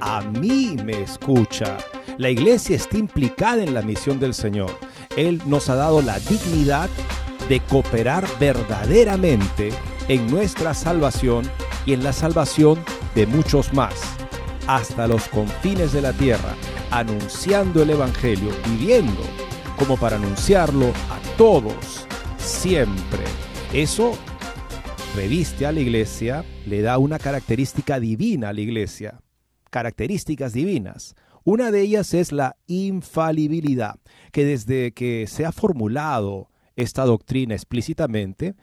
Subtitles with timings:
[0.00, 1.78] a mí me escucha.
[2.16, 4.70] La iglesia está implicada en la misión del Señor.
[5.16, 6.88] Él nos ha dado la dignidad
[7.48, 9.70] de cooperar verdaderamente
[10.08, 11.48] en nuestra salvación
[11.86, 12.78] y en la salvación
[13.14, 13.94] de muchos más,
[14.66, 16.54] hasta los confines de la tierra,
[16.90, 19.22] anunciando el Evangelio, viviendo
[19.78, 23.24] como para anunciarlo a todos, siempre.
[23.72, 24.12] Eso
[25.14, 29.20] reviste a la iglesia, le da una característica divina a la iglesia,
[29.70, 31.14] características divinas.
[31.44, 33.96] Una de ellas es la infalibilidad,
[34.32, 38.54] que desde que se ha formulado esta doctrina explícitamente,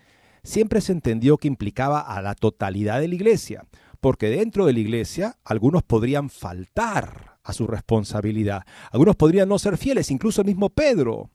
[0.44, 3.66] siempre se entendió que implicaba a la totalidad de la iglesia,
[4.00, 9.78] porque dentro de la iglesia algunos podrían faltar a su responsabilidad, algunos podrían no ser
[9.78, 11.31] fieles, incluso el mismo Pedro,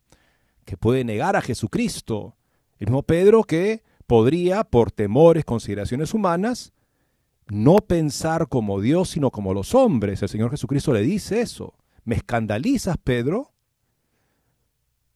[0.65, 2.37] que puede negar a Jesucristo,
[2.79, 6.73] el mismo Pedro que podría, por temores, consideraciones humanas,
[7.51, 10.23] no pensar como Dios, sino como los hombres.
[10.23, 11.74] El Señor Jesucristo le dice eso.
[12.05, 13.52] ¿Me escandalizas, Pedro?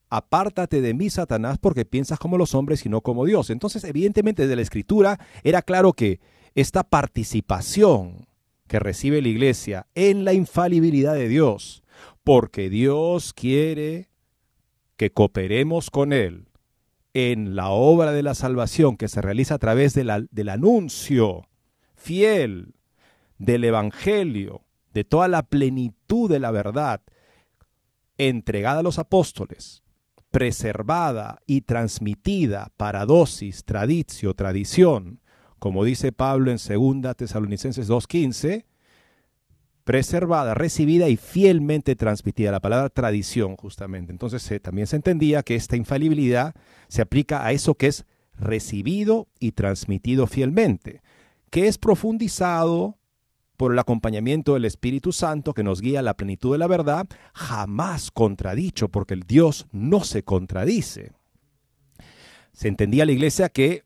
[0.09, 3.49] Apártate de mí, Satanás, porque piensas como los hombres y no como Dios.
[3.49, 6.19] Entonces, evidentemente, de la Escritura era claro que
[6.53, 8.27] esta participación
[8.67, 11.83] que recibe la iglesia en la infalibilidad de Dios,
[12.23, 14.09] porque Dios quiere
[14.95, 16.47] que cooperemos con Él
[17.13, 21.47] en la obra de la salvación que se realiza a través del anuncio
[22.05, 22.75] fiel
[23.39, 24.61] del Evangelio,
[24.93, 27.01] de toda la plenitud de la verdad,
[28.19, 29.83] entregada a los apóstoles,
[30.29, 35.19] preservada y transmitida para dosis, tradicio, tradición,
[35.57, 38.65] como dice Pablo en 2 Tesalonicenses 2.15,
[39.83, 42.51] preservada, recibida y fielmente transmitida.
[42.51, 44.11] La palabra tradición, justamente.
[44.11, 46.53] Entonces también se entendía que esta infalibilidad
[46.87, 48.05] se aplica a eso que es
[48.37, 51.01] recibido y transmitido fielmente,
[51.55, 52.97] que es profundizado
[53.55, 57.07] por el acompañamiento del Espíritu Santo que nos guía a la plenitud de la verdad,
[57.33, 61.13] jamás contradicho, porque el Dios no se contradice.
[62.51, 63.85] Se entendía la iglesia que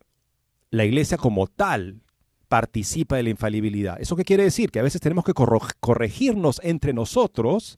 [0.71, 2.01] la iglesia como tal
[2.47, 4.01] participa de la infalibilidad.
[4.01, 4.71] ¿Eso qué quiere decir?
[4.71, 7.77] Que a veces tenemos que corregirnos entre nosotros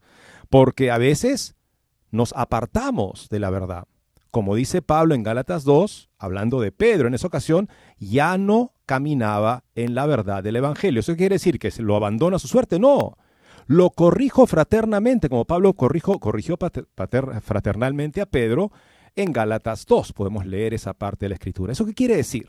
[0.50, 1.56] porque a veces
[2.12, 3.90] nos apartamos de la verdad.
[4.30, 9.64] Como dice Pablo en Gálatas 2, hablando de Pedro en esa ocasión, ya no caminaba
[9.76, 11.00] en la verdad del Evangelio.
[11.00, 11.60] ¿Eso quiere decir?
[11.60, 12.80] ¿Que se lo abandona su suerte?
[12.80, 13.18] No.
[13.68, 16.58] Lo corrijo fraternamente, como Pablo corrijo, corrigió
[17.42, 18.72] fraternalmente a Pedro
[19.16, 20.14] en Gálatas 2.
[20.14, 21.74] Podemos leer esa parte de la Escritura.
[21.74, 22.48] ¿Eso qué quiere decir?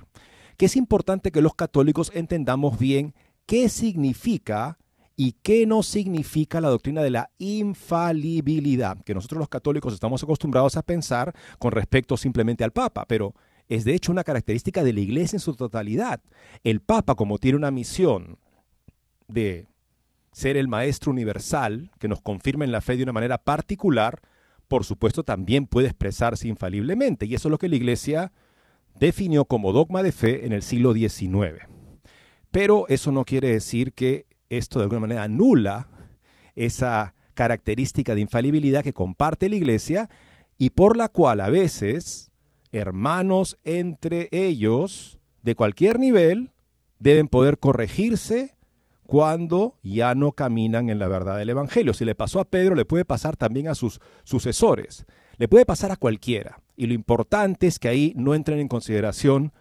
[0.57, 3.15] que es importante que los católicos entendamos bien
[3.47, 4.79] qué significa
[5.17, 10.77] y qué no significa la doctrina de la infalibilidad, que nosotros los católicos estamos acostumbrados
[10.77, 13.35] a pensar con respecto simplemente al Papa, pero
[13.69, 16.21] es de hecho una característica de la Iglesia en su totalidad.
[16.65, 18.39] El Papa, como tiene una misión
[19.29, 19.67] de
[20.33, 24.21] ser el Maestro universal, que nos confirma en la fe de una manera particular,
[24.69, 28.33] por supuesto también puede expresarse infaliblemente, y eso es lo que la Iglesia
[28.99, 31.67] definió como dogma de fe en el siglo XIX.
[32.51, 35.89] Pero eso no quiere decir que esto de alguna manera anula
[36.55, 40.11] esa característica de infalibilidad que comparte la Iglesia
[40.59, 42.32] y por la cual a veces
[42.73, 46.51] hermanos entre ellos de cualquier nivel
[46.99, 48.57] deben poder corregirse
[49.05, 51.93] cuando ya no caminan en la verdad del Evangelio.
[51.93, 55.05] Si le pasó a Pedro, le puede pasar también a sus sucesores.
[55.37, 56.61] Le puede pasar a cualquiera.
[56.77, 59.53] Y lo importante es que ahí no entren en consideración,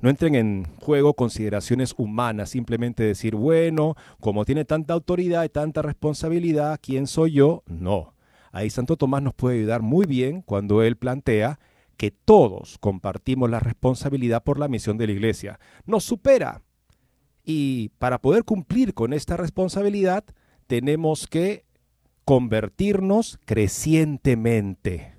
[0.00, 5.80] no entren en juego consideraciones humanas, simplemente decir, bueno, como tiene tanta autoridad y tanta
[5.80, 7.62] responsabilidad, ¿quién soy yo?
[7.66, 8.14] No.
[8.50, 11.58] Ahí Santo Tomás nos puede ayudar muy bien cuando él plantea
[11.96, 15.60] que todos compartimos la responsabilidad por la misión de la iglesia.
[15.86, 16.62] Nos supera.
[17.44, 20.24] Y para poder cumplir con esta responsabilidad,
[20.66, 21.64] tenemos que
[22.24, 25.16] convertirnos crecientemente.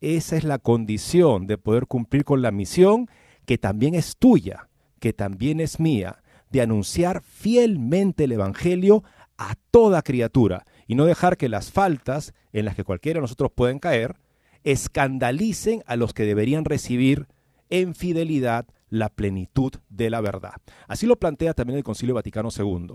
[0.00, 3.08] Esa es la condición de poder cumplir con la misión
[3.44, 4.68] que también es tuya,
[4.98, 9.04] que también es mía, de anunciar fielmente el Evangelio
[9.38, 13.50] a toda criatura y no dejar que las faltas en las que cualquiera de nosotros
[13.54, 14.16] pueden caer
[14.64, 17.26] escandalicen a los que deberían recibir
[17.70, 20.56] en fidelidad la plenitud de la verdad.
[20.86, 22.94] Así lo plantea también el Concilio Vaticano II.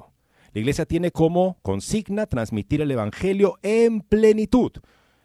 [0.54, 4.72] La Iglesia tiene como consigna transmitir el Evangelio en plenitud.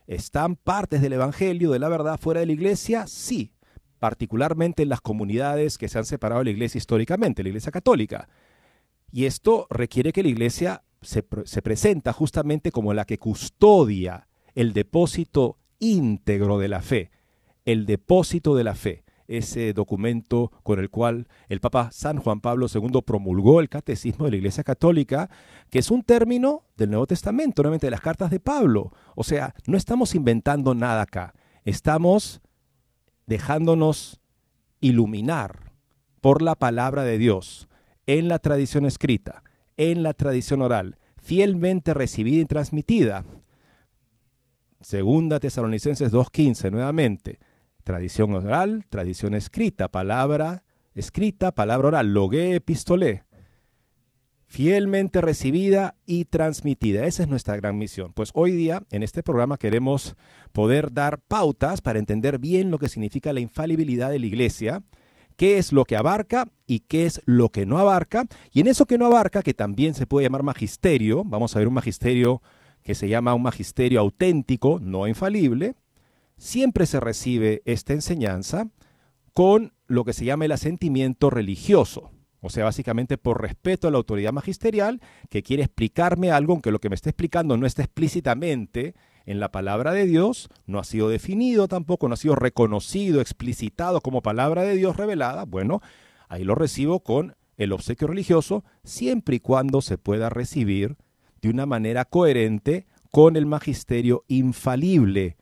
[0.07, 3.07] ¿Están partes del Evangelio, de la verdad, fuera de la Iglesia?
[3.07, 3.53] Sí,
[3.99, 8.29] particularmente en las comunidades que se han separado de la Iglesia históricamente, la Iglesia católica.
[9.13, 14.73] Y esto requiere que la Iglesia se, se presenta justamente como la que custodia el
[14.73, 17.11] depósito íntegro de la fe,
[17.65, 22.67] el depósito de la fe ese documento con el cual el Papa San Juan Pablo
[22.73, 25.31] II promulgó el Catecismo de la Iglesia Católica,
[25.71, 28.93] que es un término del Nuevo Testamento, nuevamente de las cartas de Pablo.
[29.15, 31.35] O sea, no estamos inventando nada acá,
[31.65, 32.41] estamos
[33.27, 34.21] dejándonos
[34.81, 35.73] iluminar
[36.21, 37.69] por la palabra de Dios
[38.07, 39.43] en la tradición escrita,
[39.77, 43.25] en la tradición oral, fielmente recibida y transmitida.
[44.83, 47.39] Segunda Tesalonicenses 2.15, nuevamente
[47.85, 50.63] Tradición oral, tradición escrita, palabra
[50.95, 53.25] escrita, palabra oral, logué, epistolé.
[54.47, 57.07] Fielmente recibida y transmitida.
[57.07, 58.13] Esa es nuestra gran misión.
[58.13, 60.15] Pues hoy día en este programa queremos
[60.53, 64.83] poder dar pautas para entender bien lo que significa la infalibilidad de la iglesia,
[65.37, 68.27] qué es lo que abarca y qué es lo que no abarca.
[68.53, 71.69] Y en eso que no abarca, que también se puede llamar magisterio, vamos a ver
[71.69, 72.43] un magisterio
[72.83, 75.77] que se llama un magisterio auténtico, no infalible,
[76.37, 78.69] siempre se recibe esta enseñanza
[79.33, 82.11] con lo que se llama el asentimiento religioso.
[82.41, 85.01] O sea, básicamente por respeto a la autoridad magisterial
[85.31, 88.95] que quiere explicarme algo, aunque lo que me está explicando no está explícitamente
[89.27, 94.01] en la palabra de Dios, no ha sido definido tampoco, no ha sido reconocido, explicitado
[94.01, 95.45] como palabra de Dios revelada.
[95.45, 95.81] Bueno,
[96.29, 100.97] ahí lo recibo con el obsequio religioso, siempre y cuando se pueda recibir
[101.43, 105.37] de una manera coherente con el magisterio infalible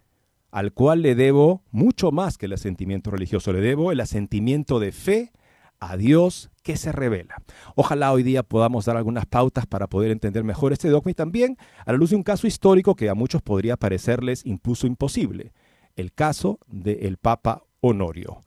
[0.51, 4.91] al cual le debo mucho más que el asentimiento religioso, le debo el asentimiento de
[4.91, 5.33] fe
[5.79, 7.37] a Dios que se revela.
[7.75, 11.57] Ojalá hoy día podamos dar algunas pautas para poder entender mejor este dogma y también
[11.87, 15.53] a la luz de un caso histórico que a muchos podría parecerles impuso imposible,
[15.97, 18.41] el caso del Papa Honorio,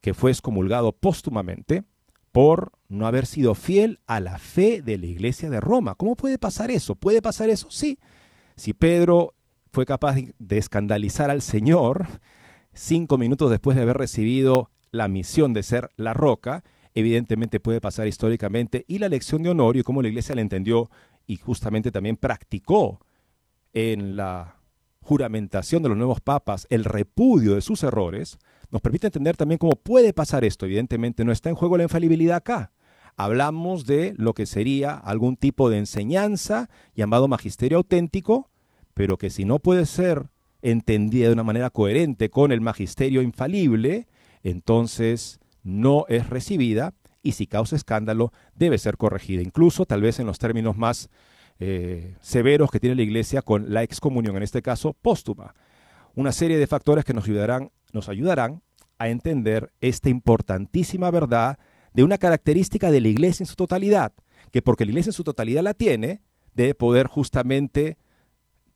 [0.00, 1.84] que fue excomulgado póstumamente
[2.32, 5.94] por no haber sido fiel a la fe de la Iglesia de Roma.
[5.94, 6.94] ¿Cómo puede pasar eso?
[6.94, 7.70] ¿Puede pasar eso?
[7.70, 7.98] Sí.
[8.56, 9.34] Si Pedro
[9.72, 12.06] fue capaz de escandalizar al Señor
[12.72, 18.06] cinco minutos después de haber recibido la misión de ser la roca, evidentemente puede pasar
[18.06, 20.90] históricamente, y la lección de Honorio, como la iglesia la entendió
[21.26, 23.00] y justamente también practicó
[23.72, 24.56] en la
[25.00, 28.38] juramentación de los nuevos papas el repudio de sus errores,
[28.70, 30.66] nos permite entender también cómo puede pasar esto.
[30.66, 32.72] Evidentemente no está en juego la infalibilidad acá.
[33.16, 38.48] Hablamos de lo que sería algún tipo de enseñanza llamado magisterio auténtico,
[38.94, 40.30] pero que si no puede ser
[40.62, 44.06] entendida de una manera coherente con el magisterio infalible,
[44.42, 50.26] entonces no es recibida y si causa escándalo debe ser corregida, incluso tal vez en
[50.26, 51.10] los términos más
[51.58, 55.54] eh, severos que tiene la Iglesia con la excomunión, en este caso póstuma.
[56.14, 58.62] Una serie de factores que nos ayudarán, nos ayudarán
[58.98, 61.58] a entender esta importantísima verdad
[61.92, 64.12] de una característica de la Iglesia en su totalidad,
[64.52, 66.22] que porque la Iglesia en su totalidad la tiene,
[66.54, 67.96] debe poder justamente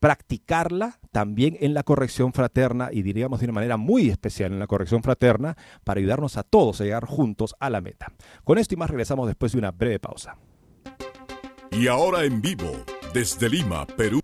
[0.00, 4.66] practicarla también en la corrección fraterna y diríamos de una manera muy especial en la
[4.66, 8.12] corrección fraterna para ayudarnos a todos a llegar juntos a la meta.
[8.44, 10.36] Con esto y más regresamos después de una breve pausa.
[11.70, 12.70] Y ahora en vivo,
[13.14, 14.23] desde Lima, Perú.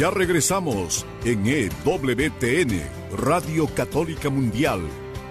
[0.00, 2.80] Ya regresamos en EWTN,
[3.18, 4.80] Radio Católica Mundial,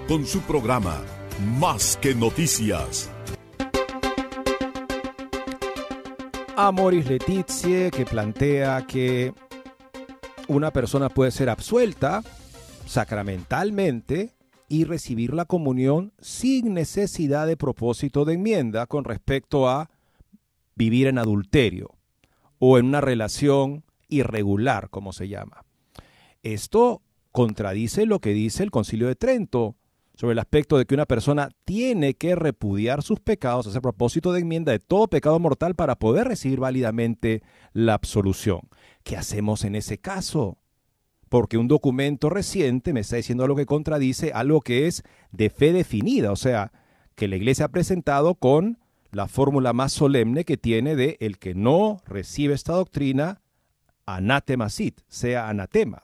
[0.08, 1.02] con su programa
[1.58, 3.10] Más que Noticias.
[6.56, 9.34] Amoris Letizie, que plantea que
[10.48, 12.22] una persona puede ser absuelta
[12.86, 14.36] sacramentalmente
[14.68, 19.90] y recibir la comunión sin necesidad de propósito de enmienda con respecto a
[20.76, 21.96] vivir en adulterio
[22.60, 25.66] o en una relación irregular, como se llama.
[26.44, 27.02] Esto
[27.32, 29.76] contradice lo que dice el Concilio de Trento
[30.20, 34.42] sobre el aspecto de que una persona tiene que repudiar sus pecados, hacer propósito de
[34.42, 38.68] enmienda de todo pecado mortal para poder recibir válidamente la absolución.
[39.04, 40.58] ¿Qué hacemos en ese caso?
[41.30, 45.72] Porque un documento reciente me está diciendo algo que contradice algo que es de fe
[45.72, 46.74] definida, o sea,
[47.16, 48.78] que la Iglesia ha presentado con
[49.12, 53.42] la fórmula más solemne que tiene de el que no recibe esta doctrina
[54.16, 56.02] anatema sit, sea anatema.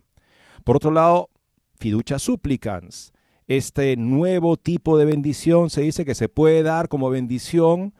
[0.63, 1.29] Por otro lado,
[1.77, 3.13] fiducia supplicans,
[3.47, 7.93] este nuevo tipo de bendición se dice que se puede dar como bendición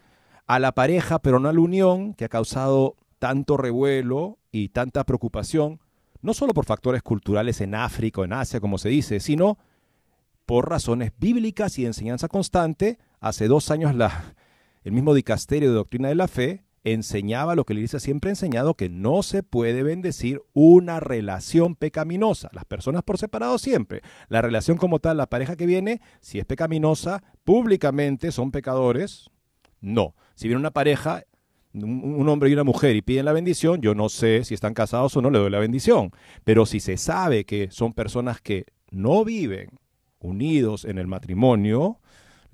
[0.48, 5.04] a la pareja, pero no a la unión, que ha causado tanto revuelo y tanta
[5.04, 5.80] preocupación,
[6.22, 9.60] no solo por factores culturales en África o en Asia, como se dice, sino
[10.48, 12.98] por razones bíblicas y de enseñanza constante.
[13.20, 13.94] Hace dos años
[14.84, 18.34] el mismo dicasterio de doctrina de la fe enseñaba lo que la iglesia siempre ha
[18.34, 22.50] enseñado, que no se puede bendecir una relación pecaminosa.
[22.54, 24.02] Las personas por separado siempre.
[24.30, 29.32] La relación como tal, la pareja que viene, si es pecaminosa, públicamente son pecadores.
[29.82, 30.16] No.
[30.36, 31.24] Si viene una pareja,
[31.74, 35.18] un hombre y una mujer y piden la bendición, yo no sé si están casados
[35.18, 36.12] o no le doy la bendición.
[36.44, 39.80] Pero si se sabe que son personas que no viven
[40.20, 42.00] unidos en el matrimonio,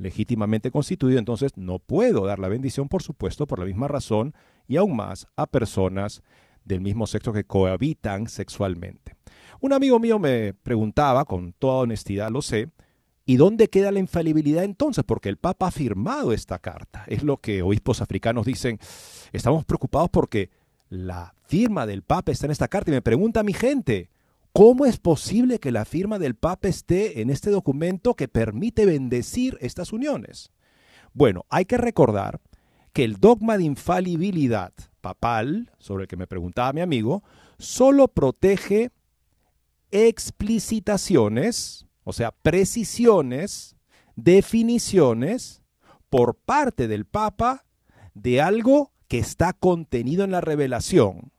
[0.02, 4.34] legítimamente constituido, entonces no puedo dar la bendición, por supuesto, por la misma razón
[4.68, 6.22] y aún más a personas
[6.66, 9.16] del mismo sexo que cohabitan sexualmente.
[9.60, 12.70] Un amigo mío me preguntaba, con toda honestidad lo sé,
[13.26, 15.04] ¿y dónde queda la infalibilidad entonces?
[15.04, 17.06] Porque el Papa ha firmado esta carta.
[17.08, 18.80] Es lo que obispos africanos dicen.
[19.32, 20.50] Estamos preocupados porque
[20.90, 24.10] la firma del Papa está en esta carta y me pregunta mi gente,
[24.54, 29.58] ¿Cómo es posible que la firma del Papa esté en este documento que permite bendecir
[29.62, 30.52] estas uniones?
[31.14, 32.42] Bueno, hay que recordar
[32.92, 37.24] que el dogma de infalibilidad papal, sobre el que me preguntaba mi amigo,
[37.60, 38.92] solo protege
[39.90, 43.78] explicitaciones, o sea, precisiones,
[44.18, 45.64] definiciones
[46.10, 47.64] por parte del Papa
[48.14, 51.32] de algo que está contenido en la revelación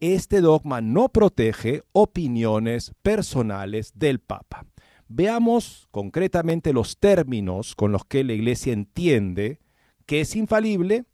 [0.00, 4.66] este dogma no protege opiniones personales del Papa.
[5.08, 9.60] Veamos concretamente los términos con los que la Iglesia entiende
[10.06, 11.04] que es infalible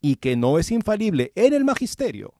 [0.00, 2.34] y que no es infalible en el magisterio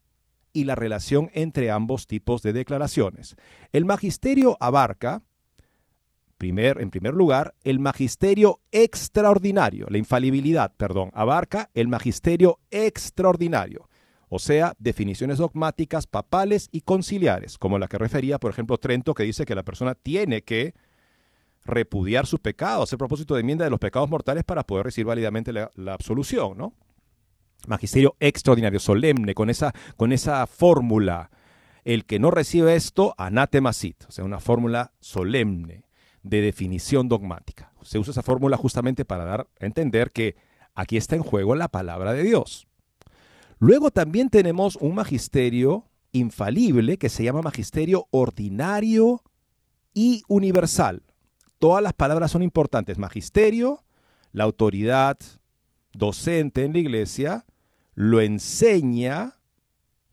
[0.52, 3.36] y la relación entre ambos tipos de declaraciones.
[3.72, 5.22] El magisterio abarca,
[6.38, 13.88] primer, en primer lugar, el magisterio extraordinario, la infalibilidad, perdón, abarca el magisterio extraordinario
[14.34, 19.22] o sea, definiciones dogmáticas papales y conciliares, como la que refería, por ejemplo, Trento, que
[19.22, 20.74] dice que la persona tiene que
[21.64, 25.52] repudiar sus pecados, hacer propósito de enmienda de los pecados mortales para poder recibir válidamente
[25.52, 26.74] la, absolución, ¿no?
[27.68, 31.30] Magisterio extraordinario, solemne, con esa, con esa fórmula.
[31.84, 35.84] El que no recibe esto, anatema sit, o sea, una fórmula solemne
[36.24, 37.72] de definición dogmática.
[37.82, 40.34] Se usa esa fórmula justamente para dar a entender que
[40.74, 42.66] aquí está en juego la palabra de Dios.
[43.58, 49.22] Luego también tenemos un magisterio infalible que se llama magisterio ordinario
[49.92, 51.02] y universal.
[51.58, 52.98] Todas las palabras son importantes.
[52.98, 53.84] Magisterio,
[54.32, 55.16] la autoridad
[55.92, 57.44] docente en la iglesia,
[57.94, 59.38] lo enseña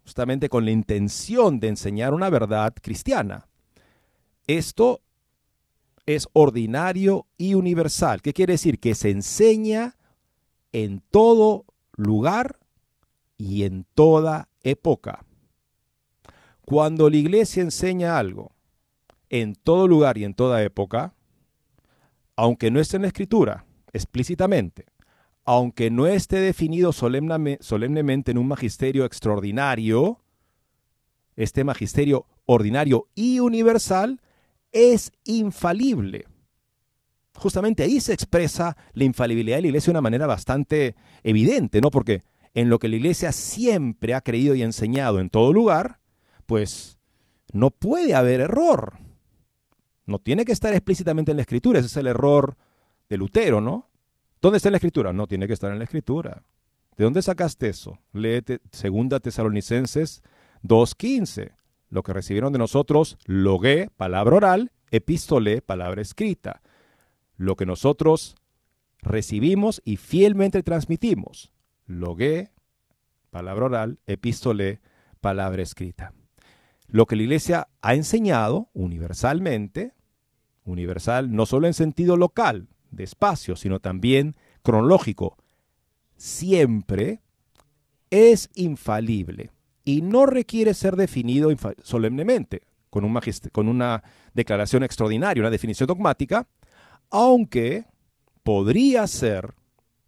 [0.03, 3.47] justamente con la intención de enseñar una verdad cristiana.
[4.47, 5.01] Esto
[6.05, 8.21] es ordinario y universal.
[8.21, 8.79] ¿Qué quiere decir?
[8.79, 9.97] Que se enseña
[10.71, 12.60] en todo lugar
[13.41, 15.25] y en toda época.
[16.61, 18.55] Cuando la iglesia enseña algo,
[19.29, 21.15] en todo lugar y en toda época,
[22.35, 24.85] aunque no esté en la escritura explícitamente,
[25.43, 30.21] aunque no esté definido solemnemente en un magisterio extraordinario,
[31.35, 34.21] este magisterio ordinario y universal
[34.71, 36.27] es infalible.
[37.35, 41.89] justamente ahí se expresa la infalibilidad de la iglesia de una manera bastante evidente, ¿no?
[41.89, 42.21] Porque
[42.53, 45.99] en lo que la iglesia siempre ha creído y enseñado en todo lugar,
[46.45, 46.97] pues
[47.53, 48.97] no puede haber error.
[50.05, 52.57] No tiene que estar explícitamente en la escritura, ese es el error
[53.09, 53.89] de Lutero, ¿no?
[54.41, 55.13] ¿Dónde está en la escritura?
[55.13, 56.43] No tiene que estar en la escritura.
[56.97, 57.99] ¿De dónde sacaste eso?
[58.11, 60.23] Léete Segunda Tesalonicenses
[60.63, 61.53] 2.15.
[61.89, 66.61] Lo que recibieron de nosotros, logué, palabra oral, epístole, palabra escrita.
[67.37, 68.35] Lo que nosotros
[69.01, 71.51] recibimos y fielmente transmitimos.
[71.91, 72.51] Logué,
[73.29, 74.79] palabra oral, epístole,
[75.19, 76.13] palabra escrita.
[76.87, 79.93] Lo que la iglesia ha enseñado universalmente,
[80.63, 85.37] universal no solo en sentido local, de espacio, sino también cronológico,
[86.17, 87.21] siempre
[88.09, 89.51] es infalible
[89.83, 91.49] y no requiere ser definido
[91.81, 93.19] solemnemente con, un
[93.51, 96.47] con una declaración extraordinaria, una definición dogmática,
[97.09, 97.85] aunque
[98.43, 99.53] podría ser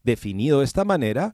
[0.03, 1.33] definido de esta manera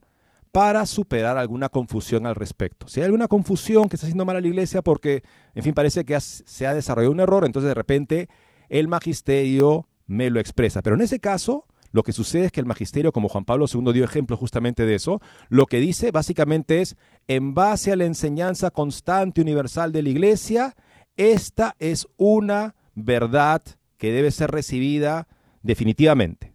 [0.52, 2.88] para superar alguna confusión al respecto.
[2.88, 5.22] Si hay alguna confusión que está haciendo mal a la iglesia porque,
[5.54, 8.28] en fin, parece que se ha desarrollado un error, entonces de repente
[8.68, 10.82] el magisterio me lo expresa.
[10.82, 13.92] Pero en ese caso, lo que sucede es que el magisterio, como Juan Pablo II
[13.92, 16.96] dio ejemplo justamente de eso, lo que dice básicamente es,
[17.28, 20.74] en base a la enseñanza constante universal de la iglesia,
[21.16, 23.62] esta es una verdad
[23.98, 25.28] que debe ser recibida
[25.62, 26.54] definitivamente.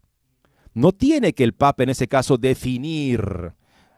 [0.73, 3.53] No tiene que el Papa en ese caso definir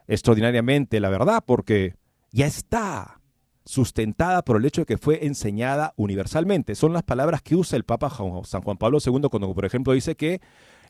[0.08, 1.94] extraordinariamente la verdad, porque
[2.32, 3.20] ya está
[3.64, 6.74] sustentada por el hecho de que fue enseñada universalmente.
[6.74, 8.10] Son las palabras que usa el Papa
[8.44, 10.40] San Juan Pablo II cuando, por ejemplo, dice que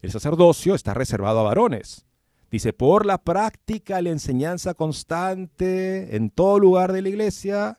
[0.01, 2.07] el sacerdocio está reservado a varones.
[2.51, 7.79] Dice, por la práctica, la enseñanza constante en todo lugar de la iglesia.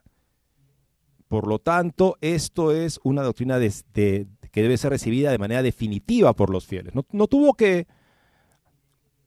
[1.28, 6.50] Por lo tanto, esto es una doctrina que debe ser recibida de manera definitiva por
[6.50, 6.94] los fieles.
[6.94, 7.86] No, no tuvo que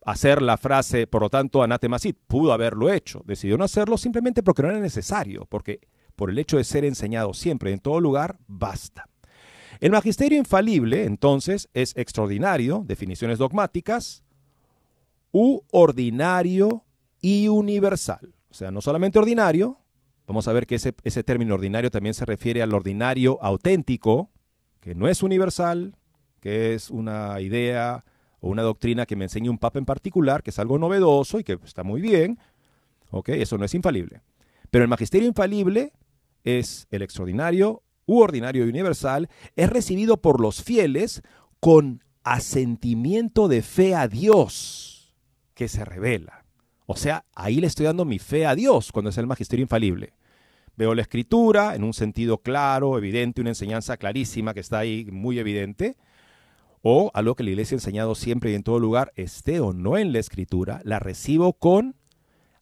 [0.05, 3.21] hacer la frase, por lo tanto, anatemasit, pudo haberlo hecho.
[3.25, 5.81] Decidió no hacerlo simplemente porque no era necesario, porque
[6.15, 9.09] por el hecho de ser enseñado siempre en todo lugar, basta.
[9.79, 14.23] El magisterio infalible, entonces, es extraordinario, definiciones dogmáticas,
[15.31, 16.85] u ordinario
[17.19, 18.35] y universal.
[18.49, 19.79] O sea, no solamente ordinario,
[20.27, 24.29] vamos a ver que ese, ese término ordinario también se refiere al ordinario auténtico,
[24.79, 25.95] que no es universal,
[26.39, 28.05] que es una idea
[28.43, 31.45] o una doctrina que me enseñe un papa en particular, que es algo novedoso y
[31.45, 32.37] que está muy bien,
[33.09, 33.29] ¿ok?
[33.29, 34.21] Eso no es infalible.
[34.69, 35.93] Pero el magisterio infalible
[36.43, 41.21] es el extraordinario u ordinario y universal, es recibido por los fieles
[41.61, 45.15] con asentimiento de fe a Dios
[45.53, 46.43] que se revela.
[46.85, 50.15] O sea, ahí le estoy dando mi fe a Dios cuando es el magisterio infalible.
[50.75, 55.39] Veo la escritura en un sentido claro, evidente, una enseñanza clarísima que está ahí muy
[55.39, 55.95] evidente,
[56.83, 59.97] o algo que la iglesia ha enseñado siempre y en todo lugar, esté o no
[59.97, 61.95] en la escritura, la recibo con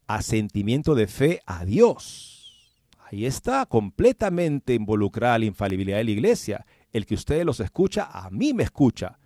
[0.05, 2.77] asentimiento de fe a Dios.
[2.99, 6.65] Ahí está completamente involucrada la infalibilidad de la iglesia.
[6.93, 9.17] El que ustedes los escucha, a mí me escucha.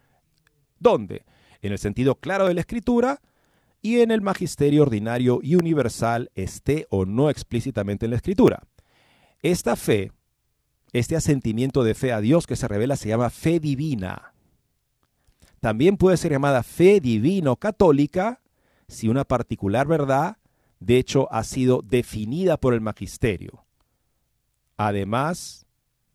[0.80, 1.26] ¿Dónde?
[1.62, 3.22] En el sentido claro de la escritura
[3.82, 8.64] y en el magisterio ordinario y universal, esté o no explícitamente en la escritura.
[9.42, 10.14] Esta fe,
[10.94, 14.35] este asentimiento de fe a Dios que se revela se llama fe divina.
[15.60, 18.42] También puede ser llamada fe divino católica
[18.88, 20.38] si una particular verdad,
[20.80, 23.66] de hecho, ha sido definida por el magisterio,
[24.78, 25.66] además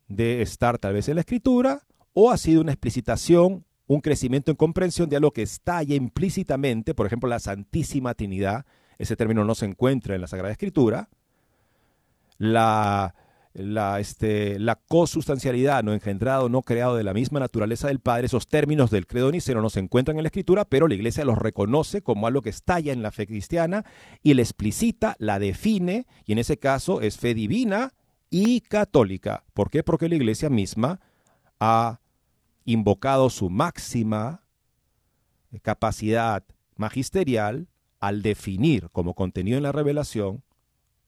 [0.07, 4.57] de estar tal vez en la escritura, o ha sido una explicitación, un crecimiento en
[4.57, 8.65] comprensión de algo que está ya implícitamente, por ejemplo, la Santísima Trinidad,
[8.97, 11.09] ese término no se encuentra en la Sagrada Escritura,
[12.37, 13.15] la
[13.53, 18.47] la, este, la cosustancialidad, no engendrado, no creado de la misma naturaleza del Padre, esos
[18.47, 22.01] términos del credo niceno no se encuentran en la Escritura, pero la Iglesia los reconoce
[22.01, 23.85] como algo que estalla en la fe cristiana
[24.23, 27.93] y la explicita, la define, y en ese caso es fe divina
[28.29, 29.43] y católica.
[29.53, 29.83] ¿Por qué?
[29.83, 30.99] Porque la Iglesia misma
[31.59, 31.99] ha
[32.65, 34.43] invocado su máxima
[35.61, 36.43] capacidad
[36.75, 37.67] magisterial
[37.99, 40.43] al definir como contenido en la revelación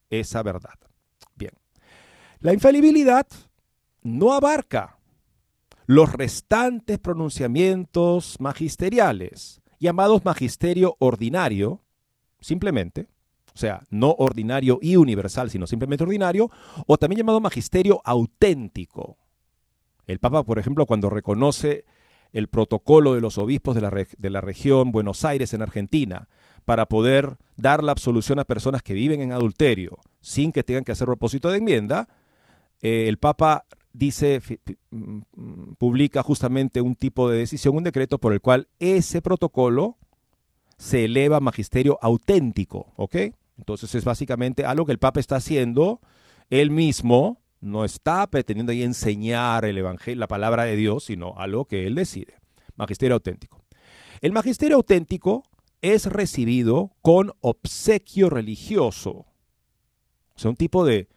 [0.09, 0.77] esa verdad.
[2.43, 3.25] La infalibilidad
[4.01, 4.99] no abarca
[5.85, 11.85] los restantes pronunciamientos magisteriales, llamados magisterio ordinario,
[12.41, 13.07] simplemente,
[13.55, 16.51] o sea, no ordinario y universal, sino simplemente ordinario,
[16.85, 19.17] o también llamado magisterio auténtico.
[20.05, 21.85] El Papa, por ejemplo, cuando reconoce
[22.33, 26.27] el protocolo de los obispos de la, de la región Buenos Aires en Argentina,
[26.65, 30.91] para poder dar la absolución a personas que viven en adulterio sin que tengan que
[30.91, 32.09] hacer propósito de enmienda,
[32.83, 34.41] eh, el Papa dice,
[34.91, 35.21] mm,
[35.77, 39.97] publica justamente un tipo de decisión, un decreto por el cual ese protocolo
[40.77, 43.15] se eleva a magisterio auténtico, ¿ok?
[43.57, 46.01] Entonces es básicamente algo que el Papa está haciendo
[46.49, 51.65] él mismo, no está pretendiendo ahí enseñar el evangelio, la palabra de Dios, sino algo
[51.65, 52.35] que él decide.
[52.75, 53.63] Magisterio auténtico.
[54.19, 55.43] El magisterio auténtico
[55.81, 59.25] es recibido con obsequio religioso.
[60.35, 61.07] O sea, un tipo de,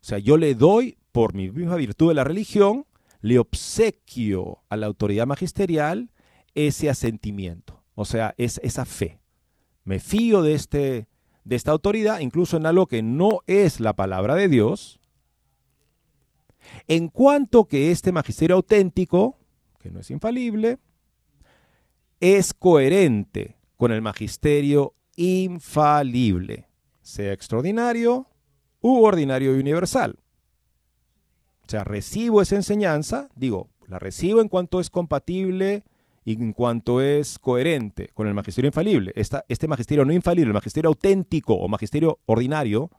[0.00, 2.86] o sea, yo le doy por mi misma virtud de la religión,
[3.20, 6.10] le obsequio a la autoridad magisterial
[6.54, 9.20] ese asentimiento, o sea, es esa fe.
[9.84, 11.08] Me fío de, este,
[11.44, 15.00] de esta autoridad, incluso en algo que no es la palabra de Dios,
[16.86, 19.38] en cuanto que este magisterio auténtico,
[19.78, 20.78] que no es infalible,
[22.20, 26.68] es coherente con el magisterio infalible,
[27.00, 28.28] sea extraordinario
[28.80, 30.18] u ordinario y universal.
[31.70, 35.84] O sea, recibo esa enseñanza, digo, la recibo en cuanto es compatible
[36.24, 39.12] y en cuanto es coherente con el magisterio infalible.
[39.14, 42.90] este magisterio no infalible, el magisterio auténtico o magisterio ordinario,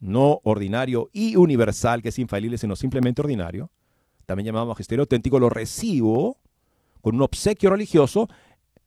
[0.00, 3.70] no ordinario y universal, que es infalible, sino simplemente ordinario,
[4.26, 6.36] también llamado magisterio auténtico, lo recibo
[7.00, 8.28] con un obsequio religioso,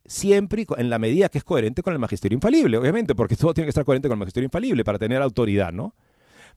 [0.05, 3.65] siempre en la medida que es coherente con el magisterio infalible, obviamente, porque todo tiene
[3.65, 5.95] que estar coherente con el magisterio infalible para tener autoridad, ¿no?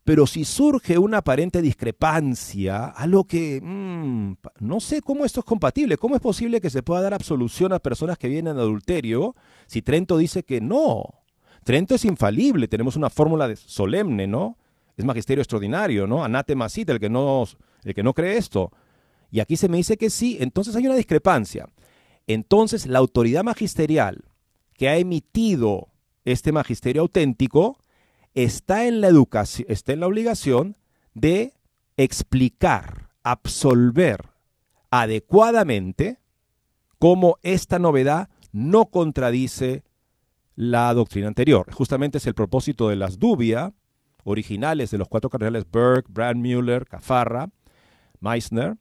[0.05, 5.97] Pero si surge una aparente discrepancia, algo que mm, no sé cómo esto es compatible,
[5.97, 9.37] cómo es posible que se pueda dar absolución a personas que vienen de adulterio
[9.67, 11.23] si Trento dice que no.
[11.63, 14.59] Trento es infalible, tenemos una fórmula solemne, ¿no?
[14.97, 16.25] Es magisterio extraordinario, ¿no?
[16.25, 17.45] Anatema sit, el que no,
[17.85, 18.73] el que no cree esto.
[19.31, 21.67] Y aquí se me dice que sí, entonces hay una discrepancia.
[22.27, 24.25] Entonces la autoridad magisterial
[24.75, 25.89] que ha emitido
[26.25, 27.79] este magisterio auténtico
[28.35, 30.77] está en la educación, está en la obligación
[31.15, 31.55] de
[31.97, 34.31] explicar, absolver
[34.91, 36.19] adecuadamente
[36.99, 39.85] cómo esta novedad no contradice
[40.55, 41.73] la doctrina anterior.
[41.73, 43.75] Justamente es el propósito de las dubia
[44.25, 47.51] originales de los cuatro cardenales Berg, Brandmüller, Cafarra,
[48.21, 48.77] Meissner.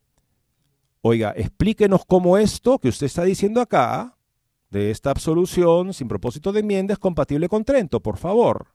[1.01, 4.17] Oiga, explíquenos cómo esto que usted está diciendo acá,
[4.69, 8.67] de esta absolución sin propósito de enmienda, es compatible con Trento, por favor.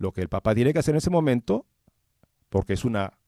[0.00, 1.66] Lo que el Papa tiene que hacer en ese momento,
[2.48, 3.18] porque es una,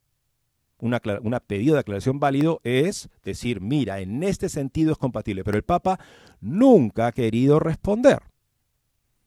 [0.79, 5.45] una, una pedido de aclaración válido, es decir, mira, en este sentido es compatible.
[5.45, 6.01] Pero el Papa
[6.41, 8.23] nunca ha querido responder.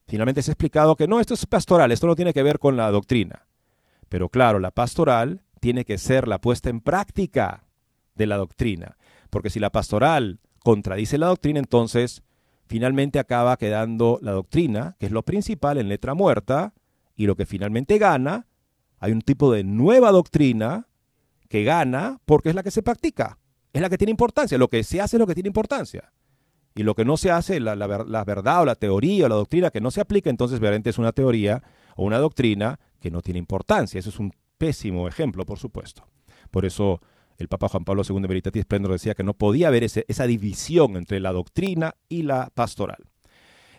[0.08, 2.78] Finalmente se ha explicado que no, esto es pastoral, esto no tiene que ver con
[2.78, 3.46] la doctrina.
[4.10, 7.68] Pero claro, la pastoral tiene que ser la puesta en práctica
[8.16, 8.98] de la doctrina.
[9.30, 12.24] Porque si la pastoral contradice la doctrina, entonces
[12.66, 16.74] finalmente acaba quedando la doctrina, que es lo principal en letra muerta,
[17.16, 18.48] y lo que finalmente gana,
[19.00, 20.88] hay un tipo de nueva doctrina
[21.48, 23.40] que gana porque es la que se practica,
[23.74, 26.12] es la que tiene importancia, lo que se hace es lo que tiene importancia.
[26.78, 29.70] Y lo que no se hace, la, la, verdad o la teoría o la doctrina
[29.70, 31.64] que no se aplica, entonces realmente es una teoría
[31.96, 33.98] o una doctrina que no tiene importancia.
[33.98, 36.06] Eso es un pésimo ejemplo, por supuesto.
[36.52, 37.00] Por eso
[37.38, 41.22] el Papa Juan Pablo II Veritatis Splendor decía que no podía haber esa división entre
[41.22, 43.06] la doctrina y la pastoral.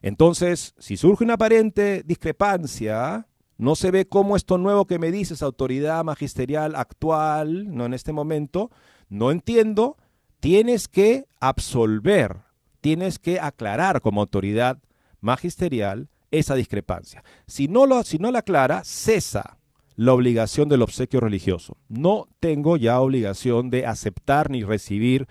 [0.07, 3.27] Entonces, si surge una aparente discrepancia,
[3.59, 8.13] no se ve cómo esto nuevo que me dices, autoridad magisterial actual, no en este
[8.13, 8.71] momento,
[9.09, 9.97] no entiendo,
[10.41, 12.47] tienes que absolver
[12.87, 14.79] tienes que aclarar como autoridad
[15.21, 17.25] magisterial esa discrepancia.
[17.49, 19.59] Si no, lo, si no la aclara, cesa
[19.97, 21.79] la obligación del obsequio religioso.
[21.89, 25.27] No tengo ya obligación de aceptar ni recibir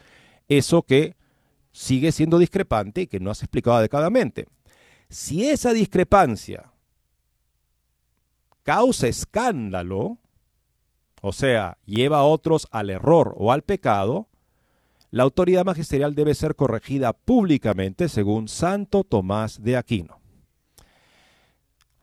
[0.49, 1.15] eso que
[1.71, 4.47] sigue siendo discrepante y que no has explicado adecuadamente.
[5.15, 6.73] Si esa discrepancia
[8.63, 10.17] causa escándalo,
[11.21, 14.27] o sea, lleva a otros al error o al pecado,
[15.11, 20.19] la autoridad magisterial debe ser corregida públicamente según Santo Tomás de Aquino.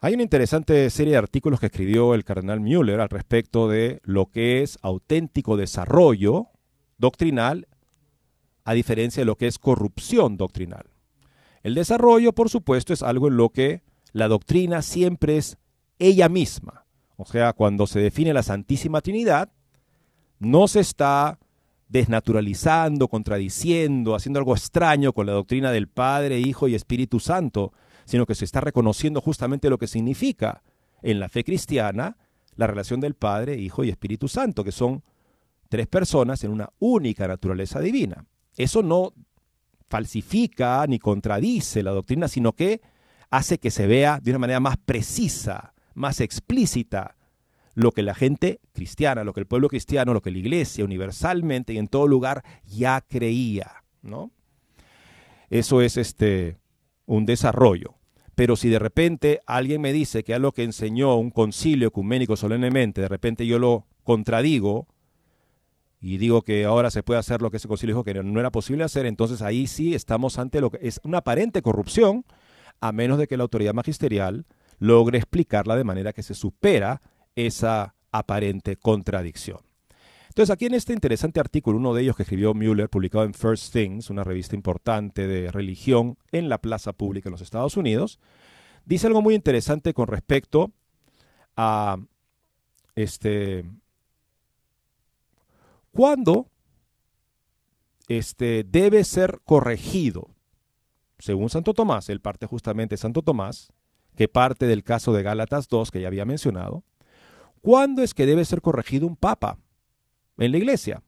[0.01, 4.31] Hay una interesante serie de artículos que escribió el cardenal Müller al respecto de lo
[4.31, 6.47] que es auténtico desarrollo
[6.97, 7.69] doctrinal
[8.65, 10.92] a diferencia de lo que es corrupción doctrinal.
[11.63, 15.59] El desarrollo, por supuesto, es algo en lo que la doctrina siempre es
[15.99, 16.87] ella misma.
[17.17, 19.53] O sea, cuando se define la Santísima Trinidad,
[20.39, 21.39] no se está
[21.89, 27.73] desnaturalizando, contradiciendo, haciendo algo extraño con la doctrina del Padre, Hijo y Espíritu Santo,
[28.07, 30.63] sino que se está reconociendo justamente lo que significa
[31.03, 32.17] en la fe cristiana
[32.57, 35.03] la relación del Padre, Hijo y Espíritu Santo, que son
[35.69, 38.27] tres personas en una única naturaleza divina.
[38.57, 39.15] Eso no
[39.93, 42.81] falsifica ni contradice la doctrina, sino que
[43.29, 47.19] hace que se vea de una manera más precisa, más explícita,
[47.75, 51.75] lo que la gente cristiana, lo que el pueblo cristiano, lo que la iglesia universalmente
[51.75, 54.31] y en todo lugar ya creía, ¿no?
[55.51, 56.57] Eso es este
[57.05, 57.97] un desarrollo.
[58.35, 63.03] Pero si de repente alguien me dice que lo que enseñó un concilio ecuménico solemnemente,
[63.03, 64.89] de repente yo lo contradigo
[66.03, 68.51] y digo que ahora se puede hacer lo que ese concilio dijo que no era
[68.51, 72.25] posible hacer, entonces ahí sí estamos ante lo que es una aparente corrupción,
[72.81, 74.45] a menos de que la autoridad magisterial
[74.81, 77.01] logre explicarla de manera que se supera
[77.37, 79.61] esa aparente contradicción.
[80.27, 83.73] Entonces aquí en este interesante artículo, uno de ellos que escribió Mueller, publicado en First
[83.73, 88.19] Things, una revista importante de religión en la plaza pública en los Estados Unidos,
[88.85, 90.73] dice algo muy interesante con respecto
[91.57, 91.99] a
[92.97, 93.65] este
[95.93, 96.51] cuándo
[98.09, 100.29] este debe ser corregido.
[101.19, 103.73] Según Santo Tomás, él parte justamente de Santo Tomás,
[104.17, 106.83] que parte del caso de Gálatas 2 que ya había mencionado.
[107.61, 109.59] ¿Cuándo es que debe ser corregido un papa?
[110.39, 111.03] en la iglesia.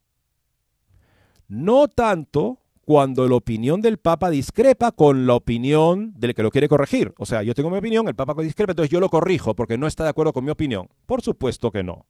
[1.49, 6.69] No tanto cuando la opinión del Papa discrepa con la opinión del que lo quiere
[6.69, 7.15] corregir.
[7.19, 9.87] O sea, yo tengo mi opinión, el Papa discrepa, entonces yo lo corrijo porque no
[9.87, 10.89] está de acuerdo con mi opinión.
[11.07, 12.07] Por supuesto que no.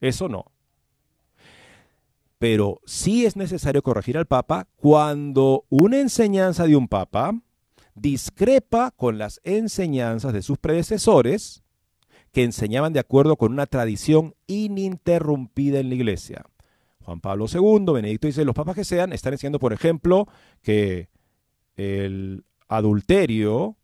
[0.00, 0.46] Eso no.
[2.42, 7.40] Pero sí es necesario corregir al Papa cuando una enseñanza de un Papa
[7.94, 11.62] discrepa con las enseñanzas de sus predecesores
[12.32, 16.44] que enseñaban de acuerdo con una tradición ininterrumpida en la iglesia.
[17.04, 20.26] Juan Pablo II, Benedicto dice, los papas que sean, están diciendo, por ejemplo,
[20.62, 21.10] que
[21.76, 23.76] el adulterio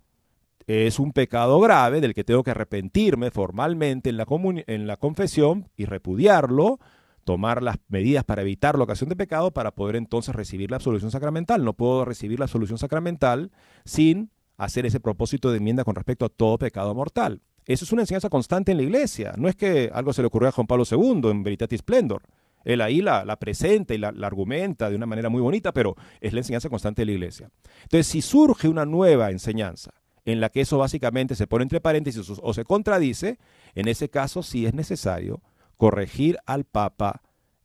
[0.66, 4.26] es un pecado grave del que tengo que arrepentirme formalmente en la,
[4.66, 6.80] en la confesión y repudiarlo,
[7.28, 11.10] tomar las medidas para evitar la ocasión de pecado para poder entonces recibir la absolución
[11.10, 11.62] sacramental.
[11.62, 13.50] No puedo recibir la absolución sacramental
[13.84, 17.42] sin hacer ese propósito de enmienda con respecto a todo pecado mortal.
[17.66, 19.34] Eso es una enseñanza constante en la iglesia.
[19.36, 22.22] No es que algo se le ocurrió a Juan Pablo II en Veritatis Splendor.
[22.64, 26.40] Él ahí la, presenta y la, argumenta de una manera muy bonita, pero es la
[26.40, 27.50] enseñanza constante de la iglesia.
[27.82, 29.90] Entonces, si surge una nueva enseñanza
[30.24, 33.38] en la que eso básicamente se pone entre paréntesis o, se contradice,
[33.74, 35.42] en ese caso sí es necesario
[35.78, 37.22] corregir al Papa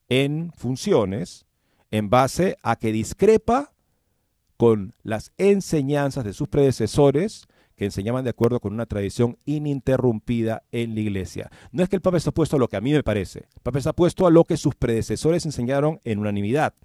[0.07, 1.45] en funciones
[1.91, 3.73] en base a que discrepa
[4.55, 10.93] con las enseñanzas de sus predecesores que enseñaban de acuerdo con una tradición ininterrumpida en
[10.93, 11.49] la iglesia.
[11.71, 13.61] No es que el Papa está puesto a lo que a mí me parece, el
[13.61, 16.75] Papa está puesto a lo que sus predecesores enseñaron en unanimidad.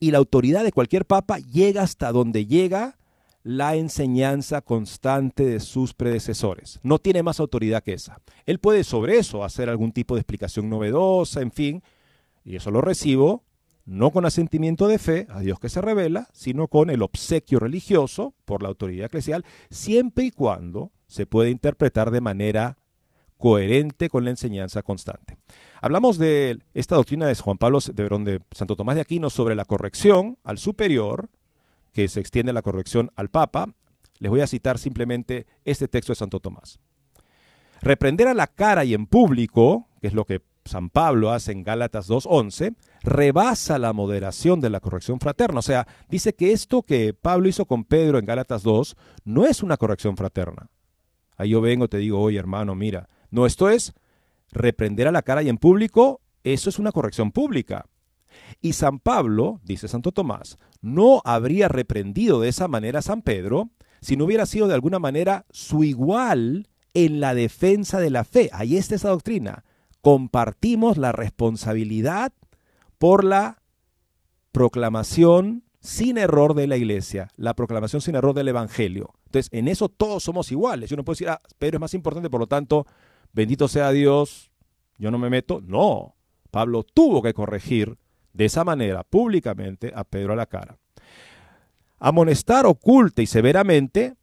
[0.00, 2.97] Y la autoridad de cualquier Papa llega hasta donde llega
[3.48, 6.80] la enseñanza constante de sus predecesores.
[6.82, 8.20] No tiene más autoridad que esa.
[8.44, 11.82] Él puede sobre eso hacer algún tipo de explicación novedosa, en fin,
[12.44, 13.46] y eso lo recibo
[13.86, 18.34] no con asentimiento de fe a Dios que se revela, sino con el obsequio religioso
[18.44, 22.76] por la autoridad eclesial, siempre y cuando se puede interpretar de manera
[23.38, 25.38] coherente con la enseñanza constante.
[25.80, 29.64] Hablamos de esta doctrina de Juan Pablo, de, de Santo Tomás de Aquino sobre la
[29.64, 31.30] corrección al superior,
[31.92, 33.74] que se extiende la corrección al Papa.
[34.18, 36.78] Les voy a citar simplemente este texto de Santo Tomás.
[37.80, 41.64] Reprender a la cara y en público, que es lo que San Pablo hace en
[41.64, 45.60] Gálatas 2.11, rebasa la moderación de la corrección fraterna.
[45.60, 49.62] O sea, dice que esto que Pablo hizo con Pedro en Gálatas 2 no es
[49.62, 50.70] una corrección fraterna.
[51.36, 53.94] Ahí yo vengo, te digo, oye hermano, mira, no, esto es
[54.50, 57.86] reprender a la cara y en público, eso es una corrección pública.
[58.60, 63.70] Y San Pablo, dice Santo Tomás, no habría reprendido de esa manera a San Pedro
[64.00, 68.50] si no hubiera sido de alguna manera su igual en la defensa de la fe.
[68.52, 69.64] Ahí está esa doctrina.
[70.00, 72.32] Compartimos la responsabilidad
[72.98, 73.62] por la
[74.52, 79.14] proclamación sin error de la iglesia, la proclamación sin error del evangelio.
[79.26, 80.90] Entonces, en eso todos somos iguales.
[80.90, 82.86] Yo no puedo decir, ah, Pedro es más importante, por lo tanto,
[83.32, 84.50] bendito sea Dios,
[84.98, 85.60] yo no me meto.
[85.60, 86.16] No,
[86.50, 87.98] Pablo tuvo que corregir
[88.38, 90.78] de esa manera públicamente a Pedro a la cara.
[91.98, 94.14] Amonestar oculta y severamente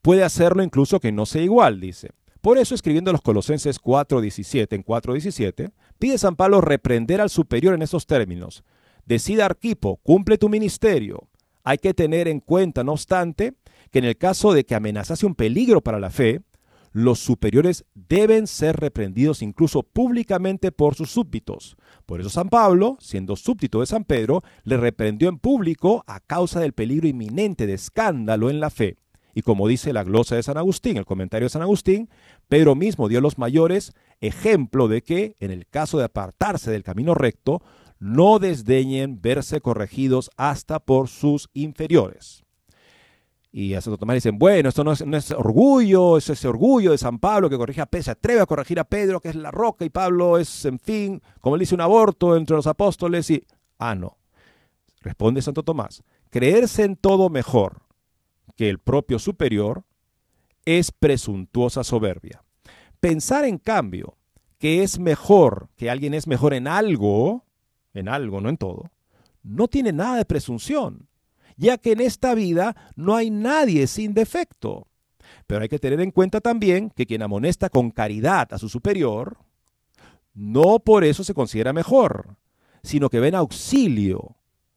[0.00, 2.12] puede hacerlo incluso que no sea igual, dice.
[2.40, 7.82] Por eso, escribiendo los Colosenses 4.17 en 4.17, pide San Pablo reprender al superior en
[7.82, 8.62] esos términos.
[9.06, 11.28] Decida Arquipo, cumple tu ministerio.
[11.64, 13.54] Hay que tener en cuenta, no obstante,
[13.90, 16.42] que en el caso de que amenazase un peligro para la fe,
[16.94, 21.76] los superiores deben ser reprendidos incluso públicamente por sus súbditos.
[22.06, 26.60] Por eso San Pablo, siendo súbdito de San Pedro, le reprendió en público a causa
[26.60, 28.96] del peligro inminente de escándalo en la fe.
[29.34, 32.08] Y como dice la glosa de San Agustín, el comentario de San Agustín,
[32.48, 36.84] Pedro mismo dio a los mayores ejemplo de que, en el caso de apartarse del
[36.84, 37.60] camino recto,
[37.98, 42.43] no desdeñen verse corregidos hasta por sus inferiores.
[43.56, 46.90] Y a Santo Tomás dicen, bueno, esto no es, no es orgullo, es ese orgullo
[46.90, 49.36] de San Pablo que corrige a Pedro, se atreve a corregir a Pedro, que es
[49.36, 53.30] la roca, y Pablo es, en fin, como le dice un aborto entre los apóstoles,
[53.30, 53.46] y,
[53.78, 54.18] ah, no.
[55.02, 57.82] Responde Santo Tomás, creerse en todo mejor
[58.56, 59.84] que el propio superior
[60.64, 62.42] es presuntuosa soberbia.
[62.98, 64.16] Pensar, en cambio,
[64.58, 67.44] que es mejor, que alguien es mejor en algo,
[67.92, 68.90] en algo, no en todo,
[69.44, 71.06] no tiene nada de presunción
[71.56, 74.88] ya que en esta vida no hay nadie sin defecto.
[75.46, 79.38] Pero hay que tener en cuenta también que quien amonesta con caridad a su superior,
[80.34, 82.36] no por eso se considera mejor,
[82.82, 84.36] sino que ven auxilio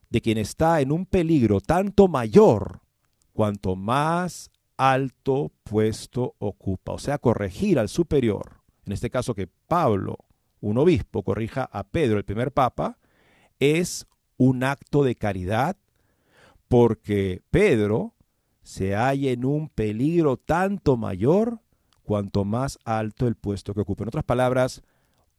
[0.09, 2.81] de quien está en un peligro tanto mayor
[3.33, 6.93] cuanto más alto puesto ocupa.
[6.93, 10.17] O sea, corregir al superior, en este caso que Pablo,
[10.61, 12.97] un obispo, corrija a Pedro, el primer papa,
[13.59, 15.77] es un acto de caridad
[16.67, 18.15] porque Pedro
[18.61, 21.61] se halla en un peligro tanto mayor
[22.03, 24.03] cuanto más alto el puesto que ocupa.
[24.03, 24.81] En otras palabras,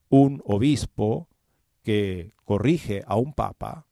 [0.08, 1.28] un obispo
[1.82, 3.86] que corrige a un papa,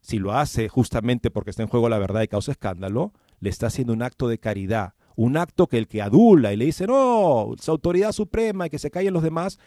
[0.00, 3.68] si lo hace justamente porque está en juego la verdad y causa escándalo, le está
[3.68, 7.54] haciendo un acto de caridad, un acto que el que adula y le dice, no,
[7.58, 9.58] es autoridad suprema y que se callen los demás,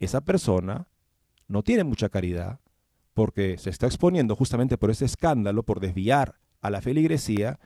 [0.00, 0.88] esa persona
[1.46, 2.60] no tiene mucha caridad
[3.12, 7.60] porque se está exponiendo justamente por ese escándalo, por desviar a la feligresía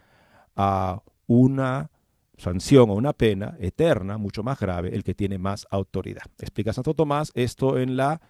[0.56, 1.92] a una
[2.36, 6.24] sanción o una pena eterna, mucho más grave, el que tiene más autoridad.
[6.40, 8.20] Explica Santo Tomás esto en la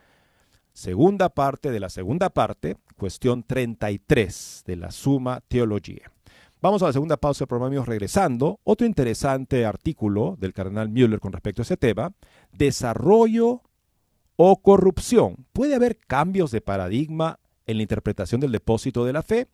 [0.74, 6.12] segunda parte de la segunda parte, cuestión 33 de la Suma Teología.
[6.60, 8.60] Vamos a la segunda pausa del programa, regresando.
[8.62, 12.12] Otro interesante artículo del cardenal Müller con respecto a ese tema,
[12.52, 13.62] desarrollo
[14.36, 15.46] o corrupción.
[15.54, 19.48] ¿Puede haber cambios de paradigma en la interpretación del depósito de la fe?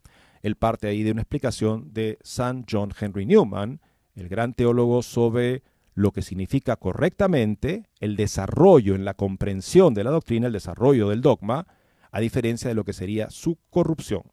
[0.44, 3.80] Él parte ahí de una explicación de San John Henry Newman,
[4.14, 5.62] el gran teólogo sobre
[5.94, 11.22] lo que significa correctamente el desarrollo en la comprensión de la doctrina, el desarrollo del
[11.22, 11.66] dogma,
[12.12, 14.24] a diferencia de lo que sería su corrupción.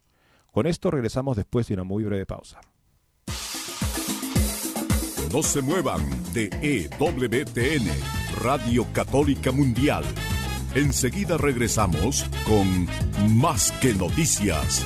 [0.51, 2.59] Con esto regresamos después de una muy breve pausa.
[5.31, 6.01] No se muevan
[6.33, 7.87] de EWTN,
[8.43, 10.03] Radio Católica Mundial.
[10.75, 12.85] Enseguida regresamos con
[13.39, 14.85] Más que Noticias.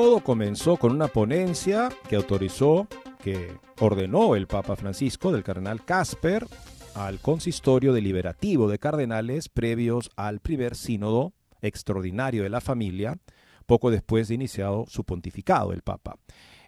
[0.00, 2.86] Todo comenzó con una ponencia que autorizó,
[3.20, 6.46] que ordenó el Papa Francisco del cardenal Casper
[6.94, 11.32] al consistorio deliberativo de cardenales previos al primer sínodo
[11.62, 13.18] extraordinario de la familia,
[13.66, 16.16] poco después de iniciado su pontificado el Papa.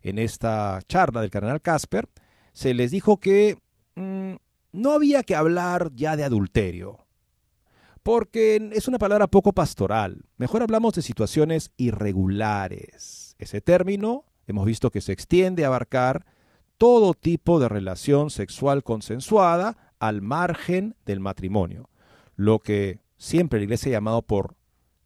[0.03, 2.09] En esta charla del cardenal Casper
[2.53, 3.59] se les dijo que
[3.95, 4.33] mm,
[4.73, 7.07] no había que hablar ya de adulterio,
[8.03, 10.25] porque es una palabra poco pastoral.
[10.37, 13.20] Mejor hablamos de situaciones irregulares.
[13.41, 16.27] Ese término hemos visto que se extiende a abarcar
[16.77, 21.89] todo tipo de relación sexual consensuada al margen del matrimonio,
[22.37, 24.57] lo que siempre la iglesia ha llamado por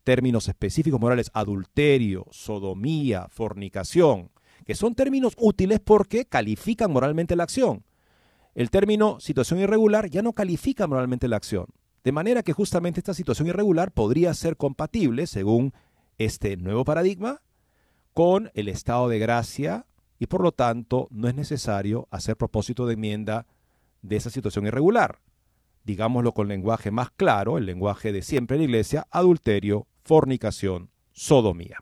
[0.02, 4.30] términos específicos morales adulterio, sodomía, fornicación,
[4.66, 7.84] que son términos útiles porque califican moralmente la acción.
[8.56, 11.66] El término situación irregular ya no califica moralmente la acción
[12.04, 15.72] De manera que justamente esta situación irregular podría ser compatible, según
[16.18, 17.40] este nuevo paradigma,
[18.14, 19.86] con el estado de gracia
[20.18, 23.46] y por lo tanto no es necesario hacer propósito de enmienda
[24.02, 25.18] de esa situación irregular.
[25.84, 31.78] Digámoslo con lenguaje más claro, el lenguaje de siempre en la iglesia, adulterio, fornicación, sodomía.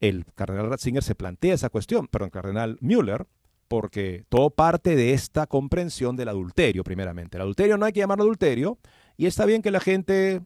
[0.00, 3.26] El cardenal Ratzinger se plantea esa cuestión, perdón, el cardenal Müller,
[3.68, 7.38] porque todo parte de esta comprensión del adulterio, primeramente.
[7.38, 8.78] El adulterio no hay que llamarlo adulterio,
[9.16, 10.42] y está bien que la gente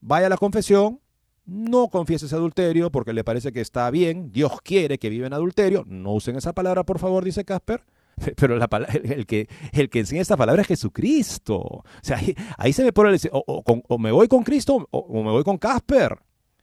[0.00, 1.00] vaya a la confesión,
[1.46, 5.32] no confiese ese adulterio porque le parece que está bien, Dios quiere que viva en
[5.32, 7.84] adulterio, no usen esa palabra por favor, dice Casper,
[8.36, 11.58] pero la el, que, el que enseña esta palabra es Jesucristo.
[11.58, 12.20] O sea,
[12.58, 16.18] ahí, se me pone, o, o, me voy con Cristo o, me voy con Casper.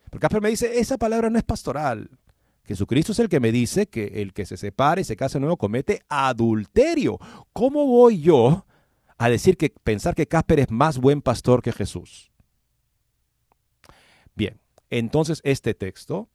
[0.10, 2.10] Porque Casper me dice, esa palabra no es pastoral.
[2.64, 5.58] Jesucristo es el que me dice que el que se separe y se case nuevo
[5.58, 7.20] comete adulterio.
[7.54, 8.66] ¿Cómo voy yo
[9.18, 12.32] a decir que pensar que Casper es más buen pastor que Jesús?
[14.36, 14.60] Bien,
[14.92, 16.30] entonces este texto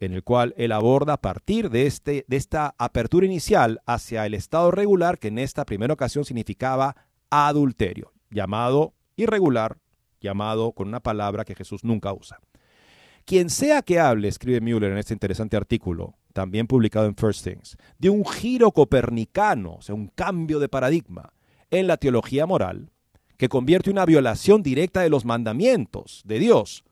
[0.00, 4.34] en el cual él aborda a partir de, este, de esta apertura inicial hacia el
[4.34, 6.96] estado regular, que en esta primera ocasión significaba
[7.30, 9.78] adulterio, llamado irregular,
[10.20, 12.40] llamado con una palabra que Jesús nunca usa.
[13.24, 17.76] Quien sea que hable, escribe Müller en este interesante artículo, también publicado en First Things,
[17.98, 21.32] de un giro copernicano, o sea, un cambio de paradigma
[21.70, 22.90] en la teología moral,
[23.36, 26.84] que convierte una violación directa de los mandamientos de Dios,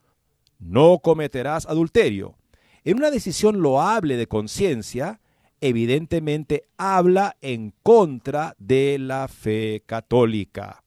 [0.62, 2.36] no cometerás adulterio,
[2.84, 5.20] en una decisión loable de conciencia,
[5.60, 10.82] evidentemente habla en contra de la fe católica.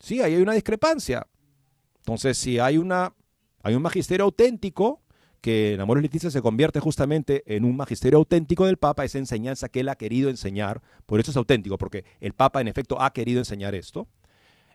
[0.00, 1.26] Sí, ahí hay una discrepancia.
[1.98, 3.12] Entonces, si hay, una,
[3.64, 5.02] hay un magisterio auténtico,
[5.40, 9.68] que en Amores Leticia se convierte justamente en un magisterio auténtico del Papa, esa enseñanza
[9.68, 13.12] que él ha querido enseñar, por eso es auténtico, porque el Papa en efecto ha
[13.12, 14.06] querido enseñar esto.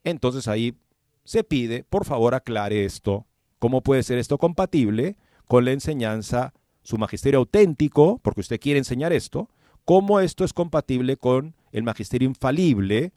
[0.03, 0.77] Entonces ahí
[1.23, 3.25] se pide, por favor, aclare esto.
[3.62, 6.51] ¿Cómo puede ser esto compatible con la enseñanza,
[6.82, 9.49] su magisterio auténtico, porque usted quiere enseñar esto,
[9.86, 13.14] cómo esto es compatible con el magisterio infalible,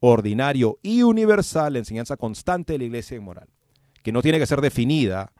[0.00, 3.48] ordinario y universal, la enseñanza constante de la iglesia moral,
[4.02, 5.32] que no tiene que ser definida,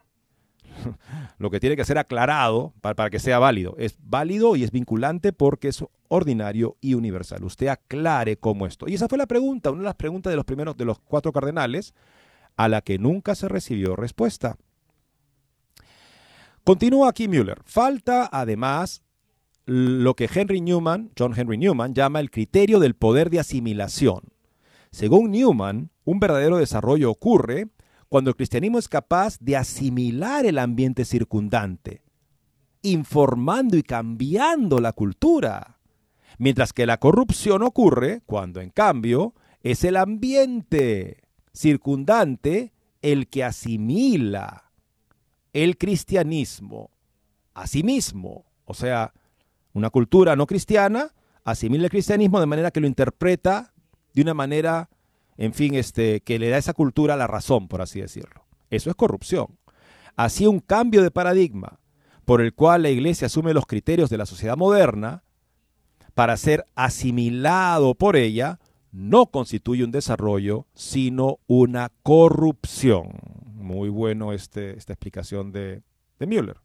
[1.37, 3.75] lo que tiene que ser aclarado para, para, que sea válido.
[3.77, 7.43] Es válido y es vinculante porque es ordinario y universal.
[7.43, 8.87] Usted aclare cómo esto.
[8.87, 11.33] Y esa fue la pregunta, una de las preguntas de los primeros de los cuatro
[11.33, 11.93] cardenales,
[12.59, 14.57] a la que nunca se recibió respuesta.
[16.65, 17.61] Continúa aquí Müller.
[17.63, 19.01] Falta además
[19.65, 24.33] lo que Henry Newman, John Henry Newman, llama el criterio del poder de asimilación.
[24.91, 27.69] Según Newman, un verdadero desarrollo ocurre
[28.09, 32.01] cuando el cristianismo es capaz de asimilar el ambiente circundante,
[32.81, 35.79] informando y cambiando la cultura,
[36.37, 39.33] mientras que la corrupción ocurre cuando, en cambio,
[39.63, 44.71] es el ambiente circundante el que asimila
[45.53, 46.91] el cristianismo
[47.53, 48.45] a sí mismo.
[48.65, 49.13] O sea,
[49.73, 53.73] una cultura no cristiana asimila el cristianismo de manera que lo interpreta
[54.13, 54.89] de una manera,
[55.37, 58.45] en fin, este, que le da a esa cultura la razón, por así decirlo.
[58.69, 59.57] Eso es corrupción.
[60.15, 61.79] Así un cambio de paradigma
[62.25, 65.23] por el cual la iglesia asume los criterios de la sociedad moderna
[66.13, 68.59] para ser asimilado por ella,
[68.91, 73.09] no constituye un desarrollo, sino una corrupción.
[73.55, 75.83] Muy bueno este, esta explicación de,
[76.19, 76.57] de Müller.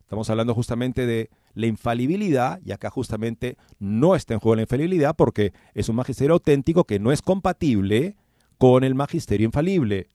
[0.00, 5.14] Estamos hablando justamente de la infalibilidad, y acá justamente no está en juego la infalibilidad
[5.16, 8.16] porque es un magisterio auténtico que no es compatible
[8.58, 10.08] con el magisterio infalible.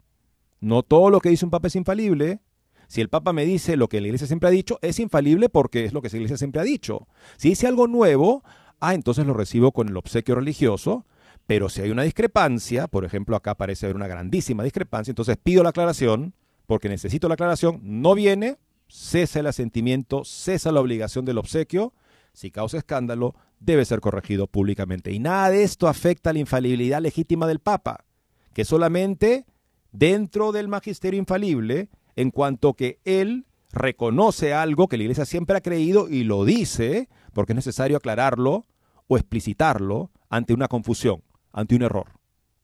[0.60, 2.40] No todo lo que dice un papa es infalible.
[2.88, 5.84] Si el papa me dice lo que la iglesia siempre ha dicho, es infalible porque
[5.84, 7.06] es lo que la iglesia siempre ha dicho.
[7.36, 8.42] Si dice algo nuevo,
[8.80, 11.06] ah, entonces lo recibo con el obsequio religioso,
[11.48, 15.62] pero si hay una discrepancia, por ejemplo, acá parece haber una grandísima discrepancia, entonces pido
[15.62, 16.34] la aclaración,
[16.66, 21.94] porque necesito la aclaración, no viene, cesa el asentimiento, cesa la obligación del obsequio,
[22.34, 25.10] si causa escándalo, debe ser corregido públicamente.
[25.10, 28.04] Y nada de esto afecta a la infalibilidad legítima del Papa,
[28.52, 29.46] que solamente
[29.90, 35.62] dentro del magisterio infalible, en cuanto que él reconoce algo que la Iglesia siempre ha
[35.62, 38.66] creído y lo dice, porque es necesario aclararlo
[39.06, 41.22] o explicitarlo ante una confusión
[41.58, 42.12] ante un error.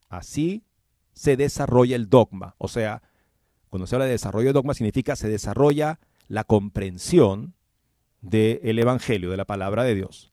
[0.09, 0.65] Así
[1.13, 2.55] se desarrolla el dogma.
[2.59, 3.03] O sea,
[3.71, 7.55] cuando se habla de desarrollo de dogma significa se desarrolla la comprensión
[8.21, 10.31] del Evangelio, de la palabra de Dios.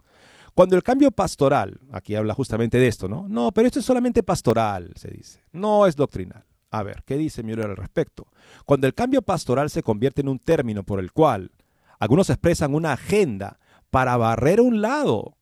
[0.54, 3.28] Cuando el cambio pastoral, aquí habla justamente de esto, ¿no?
[3.28, 5.42] No, pero esto es solamente pastoral, se dice.
[5.52, 6.46] No es doctrinal.
[6.70, 8.28] A ver, ¿qué dice Müller al respecto?
[8.66, 11.52] Cuando el cambio pastoral se convierte en un término por el cual
[12.00, 13.60] algunos expresan una agenda
[13.90, 15.38] para barrer a un lado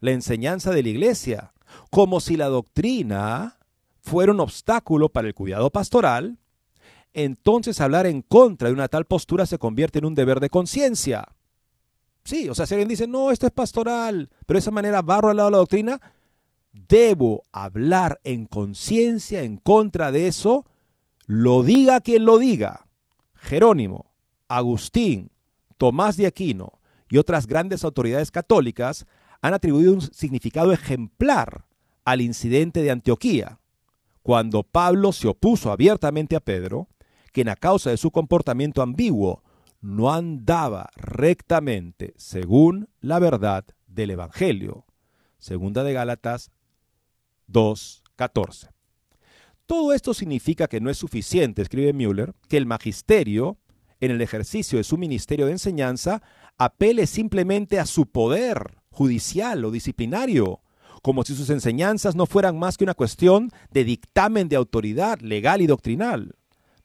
[0.00, 1.52] la enseñanza de la iglesia
[1.90, 3.58] como si la doctrina
[4.00, 6.38] fuera un obstáculo para el cuidado pastoral,
[7.12, 11.28] entonces hablar en contra de una tal postura se convierte en un deber de conciencia.
[12.24, 15.30] Sí, o sea, si alguien dice, no, esto es pastoral, pero de esa manera barro
[15.30, 16.00] al lado de la doctrina,
[16.72, 20.66] debo hablar en conciencia en contra de eso,
[21.26, 22.86] lo diga quien lo diga.
[23.34, 24.12] Jerónimo,
[24.48, 25.30] Agustín,
[25.76, 29.06] Tomás de Aquino y otras grandes autoridades católicas
[29.40, 31.66] han atribuido un significado ejemplar
[32.04, 33.60] al incidente de Antioquía,
[34.22, 36.88] cuando Pablo se opuso abiertamente a Pedro,
[37.32, 39.42] quien a causa de su comportamiento ambiguo
[39.80, 44.86] no andaba rectamente según la verdad del Evangelio.
[45.38, 46.50] Segunda de Gálatas
[47.48, 48.70] 2.14.
[49.66, 53.58] Todo esto significa que no es suficiente, escribe Müller, que el magisterio,
[54.00, 56.22] en el ejercicio de su ministerio de enseñanza,
[56.56, 60.60] apele simplemente a su poder judicial o disciplinario,
[61.02, 65.62] como si sus enseñanzas no fueran más que una cuestión de dictamen de autoridad legal
[65.62, 66.34] y doctrinal.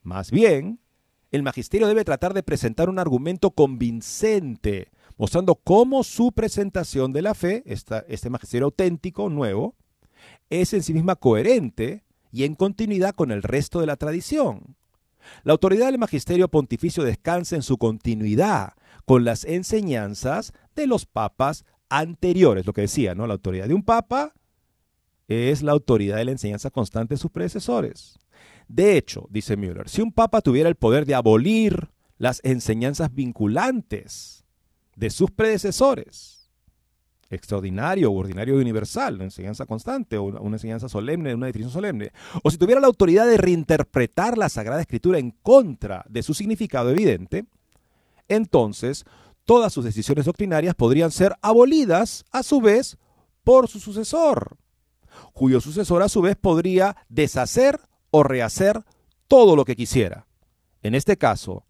[0.04, 0.80] Más bien,
[1.32, 7.34] el magisterio debe tratar de presentar un argumento convincente, mostrando cómo su presentación de la
[7.34, 9.76] fe, este magisterio auténtico, nuevo,
[10.52, 14.76] es en sí misma coherente y en continuidad con el resto de la tradición.
[15.44, 18.74] La autoridad del magisterio pontificio descansa en su continuidad
[19.06, 21.66] con las enseñanzas de los papas
[22.00, 23.28] anteriores, lo que decía, ¿no?
[23.28, 24.34] La autoridad de un papa
[25.28, 28.20] es la autoridad de la enseñanza constante de sus predecesores.
[28.68, 34.46] De hecho, dice Müller, si un papa tuviera el poder de abolir las enseñanzas vinculantes
[34.96, 36.50] de sus predecesores,
[37.30, 42.12] extraordinario ordinario y universal, una enseñanza constante o una enseñanza solemne, una definición solemne,
[42.44, 46.90] o si tuviera la autoridad de reinterpretar la Sagrada Escritura en contra de su significado
[46.90, 47.46] evidente,
[48.28, 49.06] entonces
[49.46, 52.98] todas sus decisiones doctrinarias podrían ser abolidas a su vez
[53.44, 54.58] por su sucesor,
[55.34, 57.80] cuyo sucesor a su vez podría deshacer
[58.12, 58.84] o rehacer
[59.28, 60.28] todo lo que quisiera.
[60.82, 61.66] En este caso,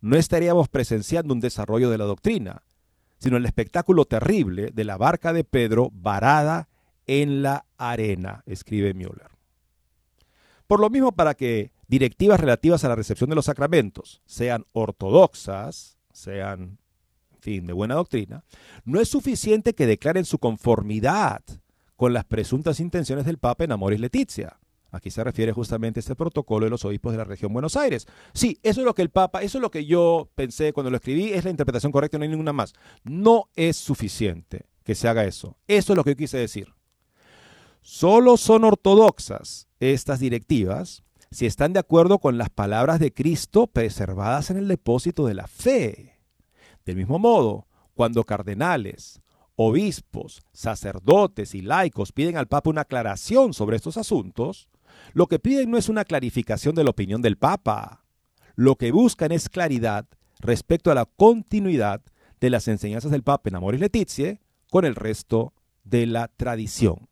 [0.00, 2.62] no estaríamos presenciando un desarrollo de la doctrina,
[3.18, 6.68] sino el espectáculo terrible de la barca de Pedro varada
[7.06, 9.30] en la arena, escribe Müller.
[10.66, 15.98] Por lo mismo, para que directivas relativas a la recepción de los sacramentos sean ortodoxas,
[16.12, 16.78] sean
[17.40, 18.44] fin, de buena doctrina,
[18.84, 21.42] no es suficiente que declaren su conformidad
[21.96, 24.58] con las presuntas intenciones del Papa en Amoris Letizia.
[24.92, 28.06] Aquí se refiere justamente a este protocolo de los obispos de la región Buenos Aires.
[28.32, 30.96] Sí, eso es lo que el Papa, eso es lo que yo pensé cuando lo
[30.96, 32.74] escribí, es la interpretación correcta, no hay ninguna más.
[33.04, 35.56] No es suficiente que se haga eso.
[35.68, 36.74] Eso es lo que yo quise decir.
[37.82, 44.50] Solo son ortodoxas estas directivas si están de acuerdo con las palabras de Cristo preservadas
[44.50, 46.09] en el depósito de la fe.
[46.90, 49.22] Del mismo modo, cuando cardenales,
[49.54, 54.68] obispos, sacerdotes y laicos piden al Papa una aclaración sobre estos asuntos,
[55.12, 58.02] lo que piden no es una clarificación de la opinión del Papa.
[58.56, 60.08] Lo que buscan es claridad
[60.40, 62.02] respecto a la continuidad
[62.40, 67.08] de las enseñanzas del Papa en Amoris Letizie con el resto de la tradición.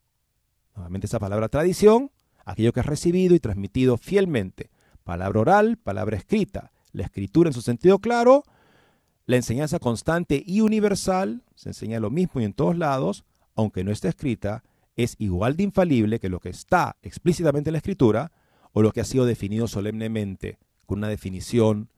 [0.74, 2.10] Nuevamente esa palabra tradición,
[2.44, 4.72] aquello que es recibido y transmitido fielmente,
[5.04, 8.42] palabra oral, palabra escrita, la escritura en su sentido claro,
[9.28, 13.92] la enseñanza constante y universal, se enseña lo mismo y en todos lados, aunque no
[13.92, 14.64] esté escrita,
[14.96, 18.32] es igual de infalible que lo que está explícitamente en la escritura
[18.72, 21.90] o lo que ha sido definido solemnemente con una definición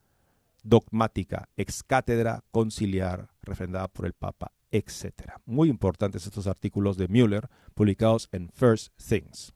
[0.64, 5.34] dogmática, ex cátedra, conciliar, refrendada por el Papa, etc.
[5.46, 9.54] Muy importantes estos artículos de Müller publicados en First Things.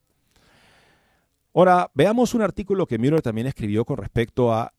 [1.52, 4.72] Ahora, veamos un artículo que Müller también escribió con respecto a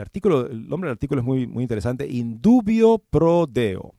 [0.00, 3.94] el nombre del artículo es muy, muy interesante, indubio pro deo.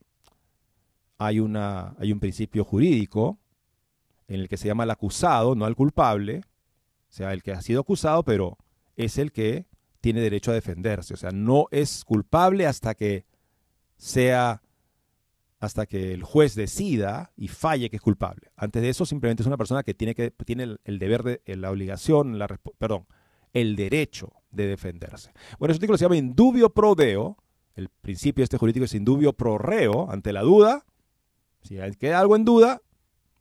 [1.17, 3.39] Hay, una, hay un principio jurídico
[4.27, 6.41] en el que se llama el acusado, no al culpable,
[7.09, 8.57] o sea, el que ha sido acusado, pero
[8.95, 9.67] es el que
[10.01, 13.25] tiene derecho a defenderse, o sea, no es culpable hasta que
[13.95, 14.61] sea
[15.59, 18.51] hasta que el juez decida y falle que es culpable.
[18.57, 21.71] Antes de eso simplemente es una persona que tiene que tiene el, deber de la
[21.71, 23.07] obligación, la perdón,
[23.53, 25.31] el derecho de defenderse.
[25.59, 27.37] Bueno, ese artículo se llama indubio pro deo.
[27.75, 30.09] El principio este jurídico es indubio pro reo.
[30.09, 30.85] Ante la duda,
[31.61, 32.81] si queda algo en duda,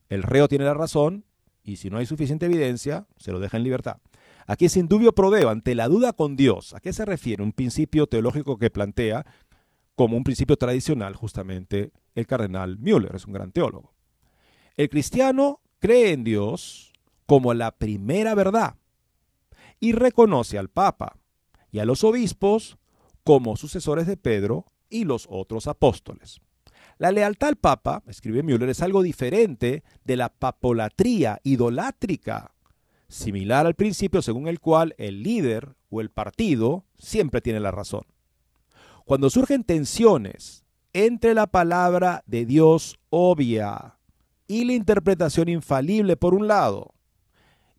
[0.09, 1.25] el reo tiene la razón
[1.63, 3.99] y si no hay suficiente evidencia, se lo deja en libertad.
[4.47, 6.75] Aquí es indubio pro deo, ante la duda con Dios.
[6.75, 7.43] ¿A qué se refiere?
[7.43, 9.25] Un principio teológico que plantea
[9.95, 13.95] como un principio tradicional justamente el cardenal Müller, es un gran teólogo.
[14.77, 16.93] El cristiano cree en Dios
[17.27, 18.77] como la primera verdad
[19.83, 21.19] y reconoce al Papa
[21.73, 22.79] y a los obispos
[23.25, 26.41] como sucesores de Pedro y los otros apóstoles.
[26.99, 32.55] La lealtad al Papa, escribe Müller, es algo diferente de la papolatría idolátrica,
[33.09, 38.05] similar al principio según el cual el líder o el partido siempre tiene la razón.
[39.05, 43.99] Cuando surgen tensiones entre la palabra de Dios obvia
[44.47, 46.95] y la interpretación infalible por un lado,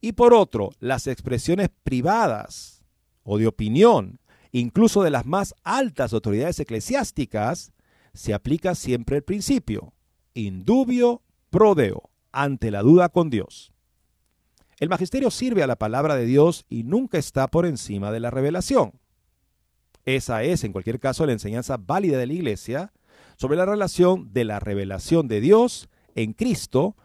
[0.04, 2.84] y por otro, las expresiones privadas
[3.24, 4.20] o de opinión,
[4.52, 7.72] incluso de las más altas autoridades eclesiásticas,
[8.14, 9.94] se aplica siempre el principio,
[10.34, 13.72] indubio pro deo, ante la duda con Dios.
[14.78, 18.30] El magisterio sirve a la palabra de Dios y nunca está por encima de la
[18.30, 19.00] revelación.
[20.04, 22.92] Esa es, en cualquier caso, la enseñanza válida de la Iglesia
[23.38, 26.98] sobre la relación de la revelación de Dios en Cristo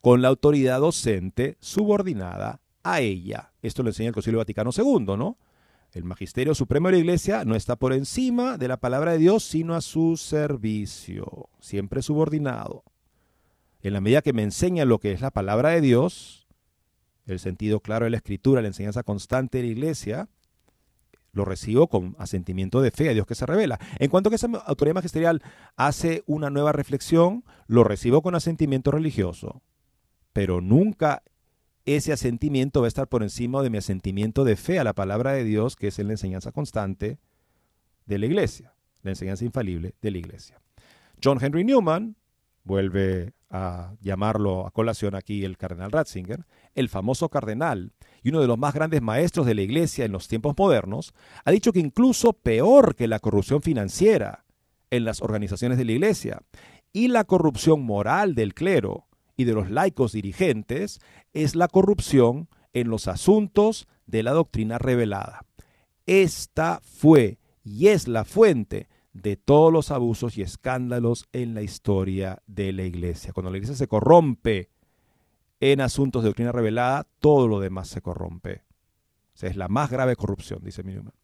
[0.00, 3.52] con la autoridad docente subordinada a ella.
[3.62, 5.38] Esto lo enseña el Concilio Vaticano II, ¿no?
[5.92, 9.44] El magisterio supremo de la Iglesia no está por encima de la palabra de Dios,
[9.44, 12.84] sino a su servicio, siempre subordinado.
[13.80, 16.46] En la medida que me enseña lo que es la palabra de Dios,
[17.24, 20.28] el sentido claro de la escritura, la enseñanza constante de la Iglesia,
[21.32, 23.78] lo recibo con asentimiento de fe a Dios que se revela.
[23.98, 25.42] En cuanto a que esa autoridad magisterial
[25.76, 29.62] hace una nueva reflexión, lo recibo con asentimiento religioso
[30.36, 31.22] pero nunca
[31.86, 35.32] ese asentimiento va a estar por encima de mi asentimiento de fe a la palabra
[35.32, 37.18] de Dios, que es la enseñanza constante
[38.04, 40.60] de la iglesia, la enseñanza infalible de la iglesia.
[41.24, 42.16] John Henry Newman,
[42.64, 48.46] vuelve a llamarlo a colación aquí el cardenal Ratzinger, el famoso cardenal y uno de
[48.46, 51.14] los más grandes maestros de la iglesia en los tiempos modernos,
[51.46, 54.44] ha dicho que incluso peor que la corrupción financiera
[54.90, 56.42] en las organizaciones de la iglesia
[56.92, 59.05] y la corrupción moral del clero
[59.36, 61.00] y de los laicos dirigentes
[61.32, 65.44] es la corrupción en los asuntos de la doctrina revelada.
[66.06, 72.42] Esta fue y es la fuente de todos los abusos y escándalos en la historia
[72.46, 73.32] de la iglesia.
[73.32, 74.70] Cuando la iglesia se corrompe
[75.58, 78.62] en asuntos de doctrina revelada, todo lo demás se corrompe.
[79.40, 81.14] es la más grave corrupción, dice Newman.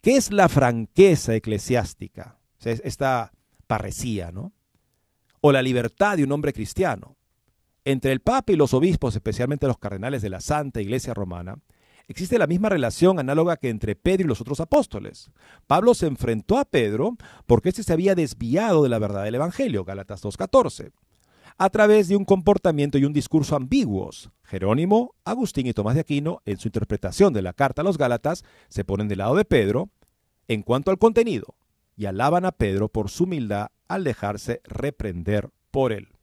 [0.00, 2.36] ¿Qué es la franqueza eclesiástica?
[2.60, 3.32] esta
[3.66, 4.52] parresía, ¿no?
[5.40, 7.17] O la libertad de un hombre cristiano.
[7.88, 11.56] Entre el Papa y los obispos, especialmente los cardenales de la Santa Iglesia Romana,
[12.06, 15.30] existe la misma relación análoga que entre Pedro y los otros apóstoles.
[15.66, 17.16] Pablo se enfrentó a Pedro
[17.46, 20.92] porque éste se había desviado de la verdad del Evangelio, Gálatas 2.14,
[21.56, 24.28] a través de un comportamiento y un discurso ambiguos.
[24.42, 28.44] Jerónimo, Agustín y Tomás de Aquino, en su interpretación de la carta a los Gálatas,
[28.68, 29.88] se ponen del lado de Pedro
[30.46, 31.54] en cuanto al contenido
[31.96, 36.17] y alaban a Pedro por su humildad al dejarse reprender por él.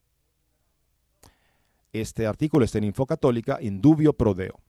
[2.01, 4.59] Este artículo está en Infocatólica, Indubio Prodeo.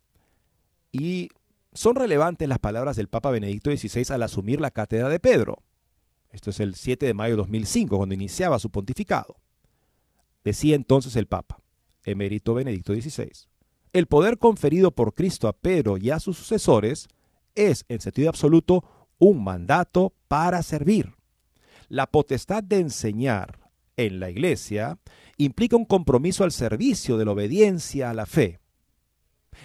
[0.92, 1.30] Y
[1.72, 5.64] son relevantes las palabras del Papa Benedicto XVI al asumir la cátedra de Pedro.
[6.30, 9.40] Esto es el 7 de mayo de 2005, cuando iniciaba su pontificado.
[10.44, 11.60] Decía entonces el Papa,
[12.04, 13.32] emérito Benedicto XVI,
[13.92, 17.08] el poder conferido por Cristo a Pedro y a sus sucesores
[17.56, 18.84] es, en sentido absoluto,
[19.18, 21.12] un mandato para servir.
[21.88, 23.65] La potestad de enseñar
[23.96, 24.98] en la Iglesia
[25.36, 28.60] implica un compromiso al servicio de la obediencia a la fe.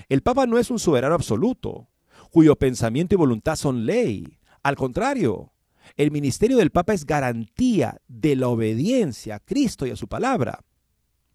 [0.09, 1.89] El Papa no es un soberano absoluto,
[2.31, 4.39] cuyo pensamiento y voluntad son ley.
[4.63, 5.53] Al contrario,
[5.97, 10.63] el ministerio del Papa es garantía de la obediencia a Cristo y a su palabra.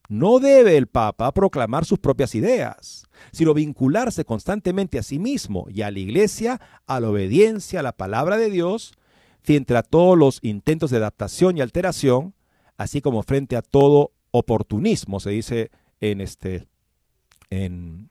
[0.09, 5.83] No debe el Papa proclamar sus propias ideas, sino vincularse constantemente a sí mismo y
[5.83, 8.95] a la Iglesia a la obediencia a la palabra de Dios
[9.43, 12.35] frente a todos los intentos de adaptación y alteración,
[12.77, 15.71] así como frente a todo oportunismo, se dice
[16.01, 16.67] en este
[17.51, 18.11] en,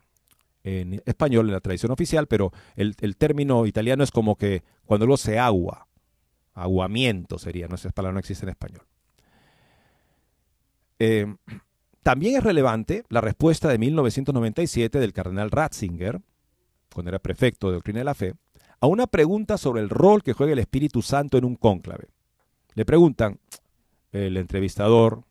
[1.05, 5.38] español, en la tradición oficial, pero el, término italiano es como que cuando algo se
[5.38, 5.88] agua,
[6.53, 8.82] aguamiento sería, no esa palabra no existe en español.
[10.97, 11.36] Eh,
[12.01, 16.22] también es relevante la respuesta de 1997 del cardenal Ratzinger,
[16.93, 18.34] cuando era prefecto de Doctrina de la Fe,
[18.80, 22.07] a una pregunta sobre el rol que juega el Espíritu Santo en un cónclave.
[22.74, 23.39] Le preguntan,
[24.16, 25.24] el entrevistador,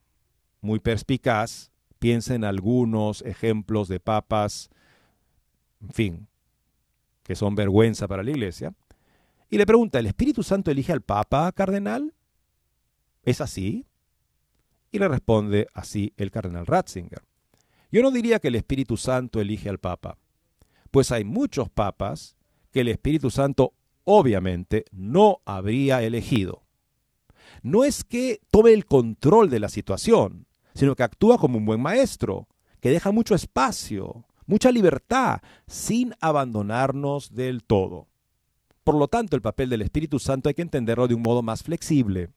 [0.60, 4.70] muy perspicaz, piensa en algunos ejemplos de papas,
[5.80, 6.28] en fin,
[7.22, 8.74] que son vergüenza para la iglesia,
[9.48, 12.12] y le pregunta, ¿el Espíritu Santo elige al papa cardenal?
[13.22, 13.86] ¿Es así?
[14.90, 17.22] Y le responde así el cardenal Ratzinger.
[17.90, 20.18] Yo no diría que el Espíritu Santo elige al papa,
[20.90, 22.36] pues hay muchos papas
[22.70, 23.72] que el Espíritu Santo
[24.04, 26.63] obviamente no habría elegido.
[27.64, 31.80] No es que tome el control de la situación, sino que actúa como un buen
[31.80, 32.46] maestro,
[32.80, 38.06] que deja mucho espacio, mucha libertad, sin abandonarnos del todo.
[38.84, 41.62] Por lo tanto, el papel del Espíritu Santo hay que entenderlo de un modo más
[41.62, 42.28] flexible.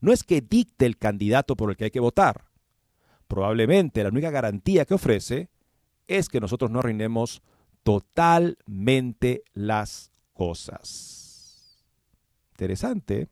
[0.00, 2.46] No es que dicte el candidato por el que hay que votar.
[3.28, 5.50] Probablemente la única garantía que ofrece
[6.06, 7.42] es que nosotros no reinemos
[7.82, 11.84] totalmente las cosas.
[12.52, 13.28] Interesante.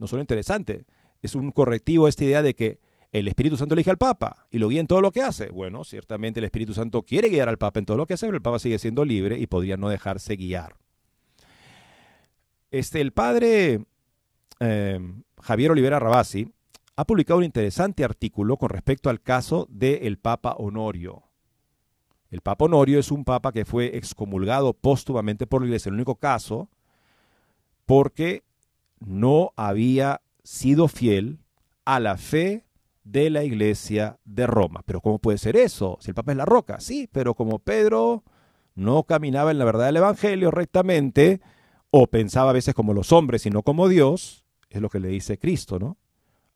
[0.00, 0.86] No solo interesante,
[1.22, 2.80] es un correctivo esta idea de que
[3.12, 5.50] el Espíritu Santo elige al Papa y lo guía en todo lo que hace.
[5.50, 8.36] Bueno, ciertamente el Espíritu Santo quiere guiar al Papa en todo lo que hace, pero
[8.36, 10.76] el Papa sigue siendo libre y podría no dejarse guiar.
[12.70, 13.84] Este, el padre
[14.60, 15.00] eh,
[15.42, 16.50] Javier Olivera Rabasi
[16.96, 21.24] ha publicado un interesante artículo con respecto al caso del Papa Honorio.
[22.30, 26.14] El Papa Honorio es un papa que fue excomulgado póstumamente por la Iglesia, el único
[26.14, 26.70] caso,
[27.86, 28.44] porque
[29.00, 31.40] no había sido fiel
[31.84, 32.64] a la fe
[33.04, 34.82] de la iglesia de Roma.
[34.86, 35.98] Pero ¿cómo puede ser eso?
[36.00, 38.22] Si el Papa es la roca, sí, pero como Pedro
[38.74, 41.40] no caminaba en la verdad del Evangelio rectamente,
[41.90, 45.08] o pensaba a veces como los hombres y no como Dios, es lo que le
[45.08, 45.98] dice Cristo, ¿no?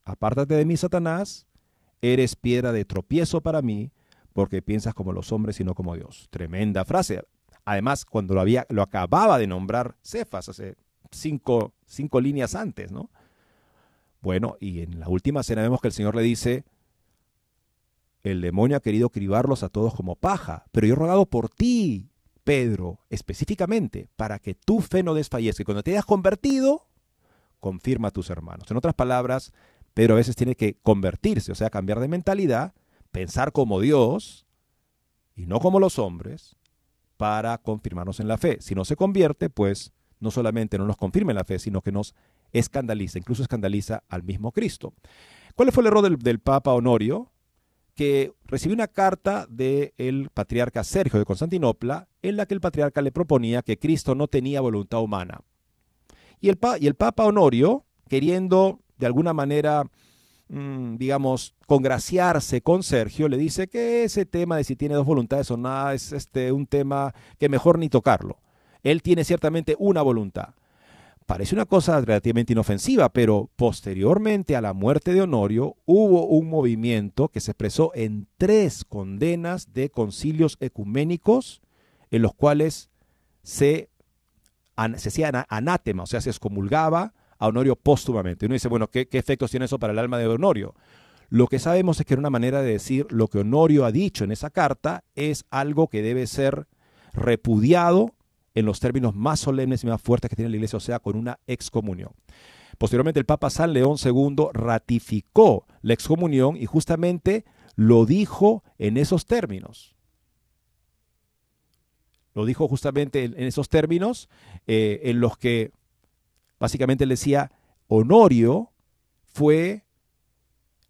[0.05, 1.47] Apártate de mí, Satanás,
[2.01, 3.91] eres piedra de tropiezo para mí,
[4.33, 6.29] porque piensas como los hombres y no como Dios.
[6.31, 7.23] Tremenda frase.
[7.65, 10.77] Además, cuando lo, había, lo acababa de nombrar Cefas hace
[11.11, 13.11] cinco, cinco líneas antes, ¿no?
[14.21, 16.65] Bueno, y en la última cena vemos que el Señor le dice,
[18.23, 22.09] el demonio ha querido cribarlos a todos como paja, pero yo he rogado por ti,
[22.43, 25.65] Pedro, específicamente, para que tu fe no desfallezca.
[25.65, 26.87] Cuando te hayas convertido,
[27.61, 28.71] confirma a tus hermanos.
[28.71, 29.53] En otras palabras,
[29.95, 32.75] Pedro a veces tiene que convertirse, o sea, cambiar de mentalidad,
[33.13, 34.47] pensar como Dios
[35.37, 36.57] y no como los hombres,
[37.17, 38.59] para confirmarnos en la fe.
[38.61, 39.93] Si no se convierte, pues
[40.25, 42.15] no solamente no nos confirma en la fe, sino que nos
[42.53, 44.95] escandaliza, incluso escandaliza al mismo Cristo.
[45.55, 47.31] ¿Cuál fue el error del, Papa Honorio?
[47.95, 53.13] Que recibió una carta del patriarca Sergio de Constantinopla en la que el patriarca le
[53.13, 55.43] proponía que Cristo no tenía voluntad humana.
[56.41, 59.85] Y el, y el Papa Honorio, queriendo de alguna manera,
[60.49, 65.51] mm, digamos, congraciarse con Sergio, le dice que ese tema de si tiene dos voluntades
[65.51, 68.39] o nada es este, un tema que mejor ni tocarlo.
[68.85, 70.55] Él tiene ciertamente una voluntad.
[71.27, 77.29] Parece una cosa relativamente inofensiva, pero posteriormente a la muerte de Honorio hubo un movimiento
[77.29, 81.63] que se expresó en tres condenas de concilios ecuménicos
[82.11, 82.91] en los cuales
[83.43, 83.89] se,
[84.97, 88.45] se hacía anátema, o sea, se excomulgaba a Honorio póstumamente.
[88.45, 90.75] Uno dice, bueno, ¿qué, ¿qué efectos tiene eso para el alma de Honorio?
[91.31, 94.25] Lo que sabemos es que era una manera de decir lo que Honorio ha dicho
[94.25, 96.67] en esa carta es algo que debe ser
[97.15, 98.14] repudiado
[98.55, 101.17] en los términos más solemnes y más fuertes que tiene la Iglesia, o sea, con
[101.17, 102.13] una excomunión.
[102.79, 107.45] Posteriormente el Papa San León II ratificó la excomunión y justamente
[107.77, 109.95] lo dijo en esos términos.
[112.35, 114.29] Lo dijo justamente en esos términos
[114.67, 115.71] eh, en los que
[116.59, 117.53] básicamente decía,
[117.87, 118.73] Honorio
[119.25, 119.85] fue,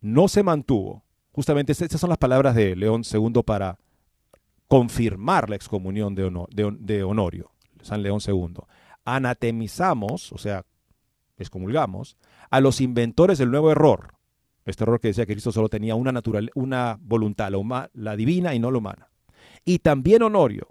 [0.00, 1.04] no se mantuvo.
[1.32, 3.78] Justamente esas son las palabras de León II para
[4.68, 7.53] confirmar la excomunión de Honorio.
[7.84, 8.54] San León II,
[9.04, 10.64] anatemizamos, o sea,
[11.36, 12.16] excomulgamos,
[12.50, 14.14] a los inventores del nuevo error.
[14.64, 18.54] Este error que decía que Cristo solo tenía una, natural, una voluntad, la, la divina
[18.54, 19.10] y no la humana.
[19.64, 20.68] Y también Honorio,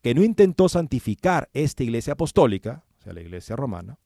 [0.00, 3.98] que no intentó santificar esta iglesia apostólica, o sea, la iglesia romana,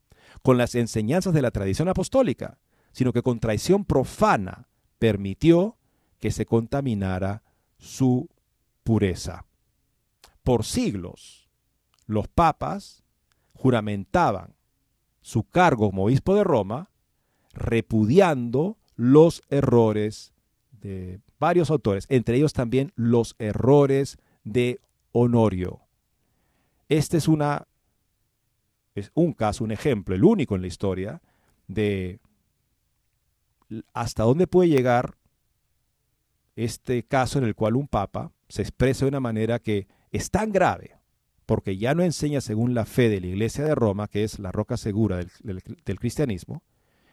[0.43, 2.59] con las enseñanzas de la tradición apostólica,
[2.93, 5.77] sino que con traición profana permitió
[6.19, 7.43] que se contaminara
[7.79, 8.29] su
[8.85, 9.45] pureza.
[10.43, 11.46] Por siglos,
[12.07, 13.05] los papas
[13.55, 14.55] juramentaban
[15.21, 16.91] su cargo como obispo de Roma,
[17.53, 20.33] repudiando los errores
[20.71, 24.81] de varios autores, entre ellos también los errores de
[25.13, 25.81] Honorio.
[26.89, 27.67] Este es, una,
[28.95, 31.21] es un caso, un ejemplo, el único en la historia,
[31.67, 32.21] de
[33.93, 35.17] hasta dónde puede llegar
[36.55, 40.53] este caso en el cual un papa se expresa de una manera que es tan
[40.53, 40.96] grave
[41.47, 44.53] porque ya no enseña según la fe de la Iglesia de Roma, que es la
[44.53, 46.63] roca segura del, cristianismo,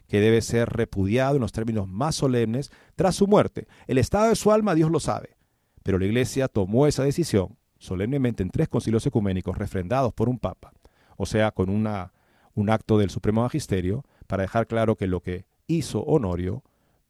[0.08, 3.68] que debe ser repudiado en los términos más solemnes tras su muerte.
[3.88, 5.38] El estado de su alma Dios lo sabe,
[5.84, 10.74] pero la Iglesia tomó esa decisión solemnemente en tres concilios ecuménicos refrendados por un papa,
[11.18, 12.14] o sea, con una,
[12.56, 16.64] un acto del Supremo Magisterio, para dejar claro que lo que hizo Honorio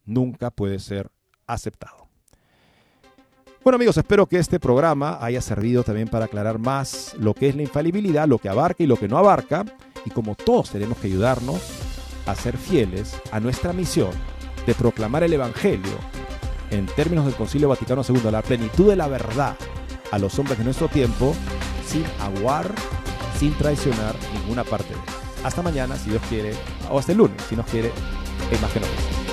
[0.04, 1.12] nunca puede ser
[1.46, 2.03] aceptado.
[3.64, 7.56] Bueno amigos, espero que este programa haya servido también para aclarar más lo que es
[7.56, 9.64] la infalibilidad, lo que abarca y lo que no abarca,
[10.04, 11.62] y como todos tenemos que ayudarnos
[12.26, 14.12] a ser fieles a nuestra misión
[14.68, 15.94] de proclamar el Evangelio
[16.72, 19.56] en términos del Concilio Vaticano II, la plenitud de la verdad
[20.12, 21.34] a los hombres de nuestro tiempo,
[21.88, 22.70] sin aguar,
[23.40, 25.46] sin traicionar ninguna parte de él.
[25.46, 26.54] Hasta mañana, si Dios quiere,
[26.92, 27.94] o hasta el lunes, si nos quiere,
[28.52, 29.33] en más que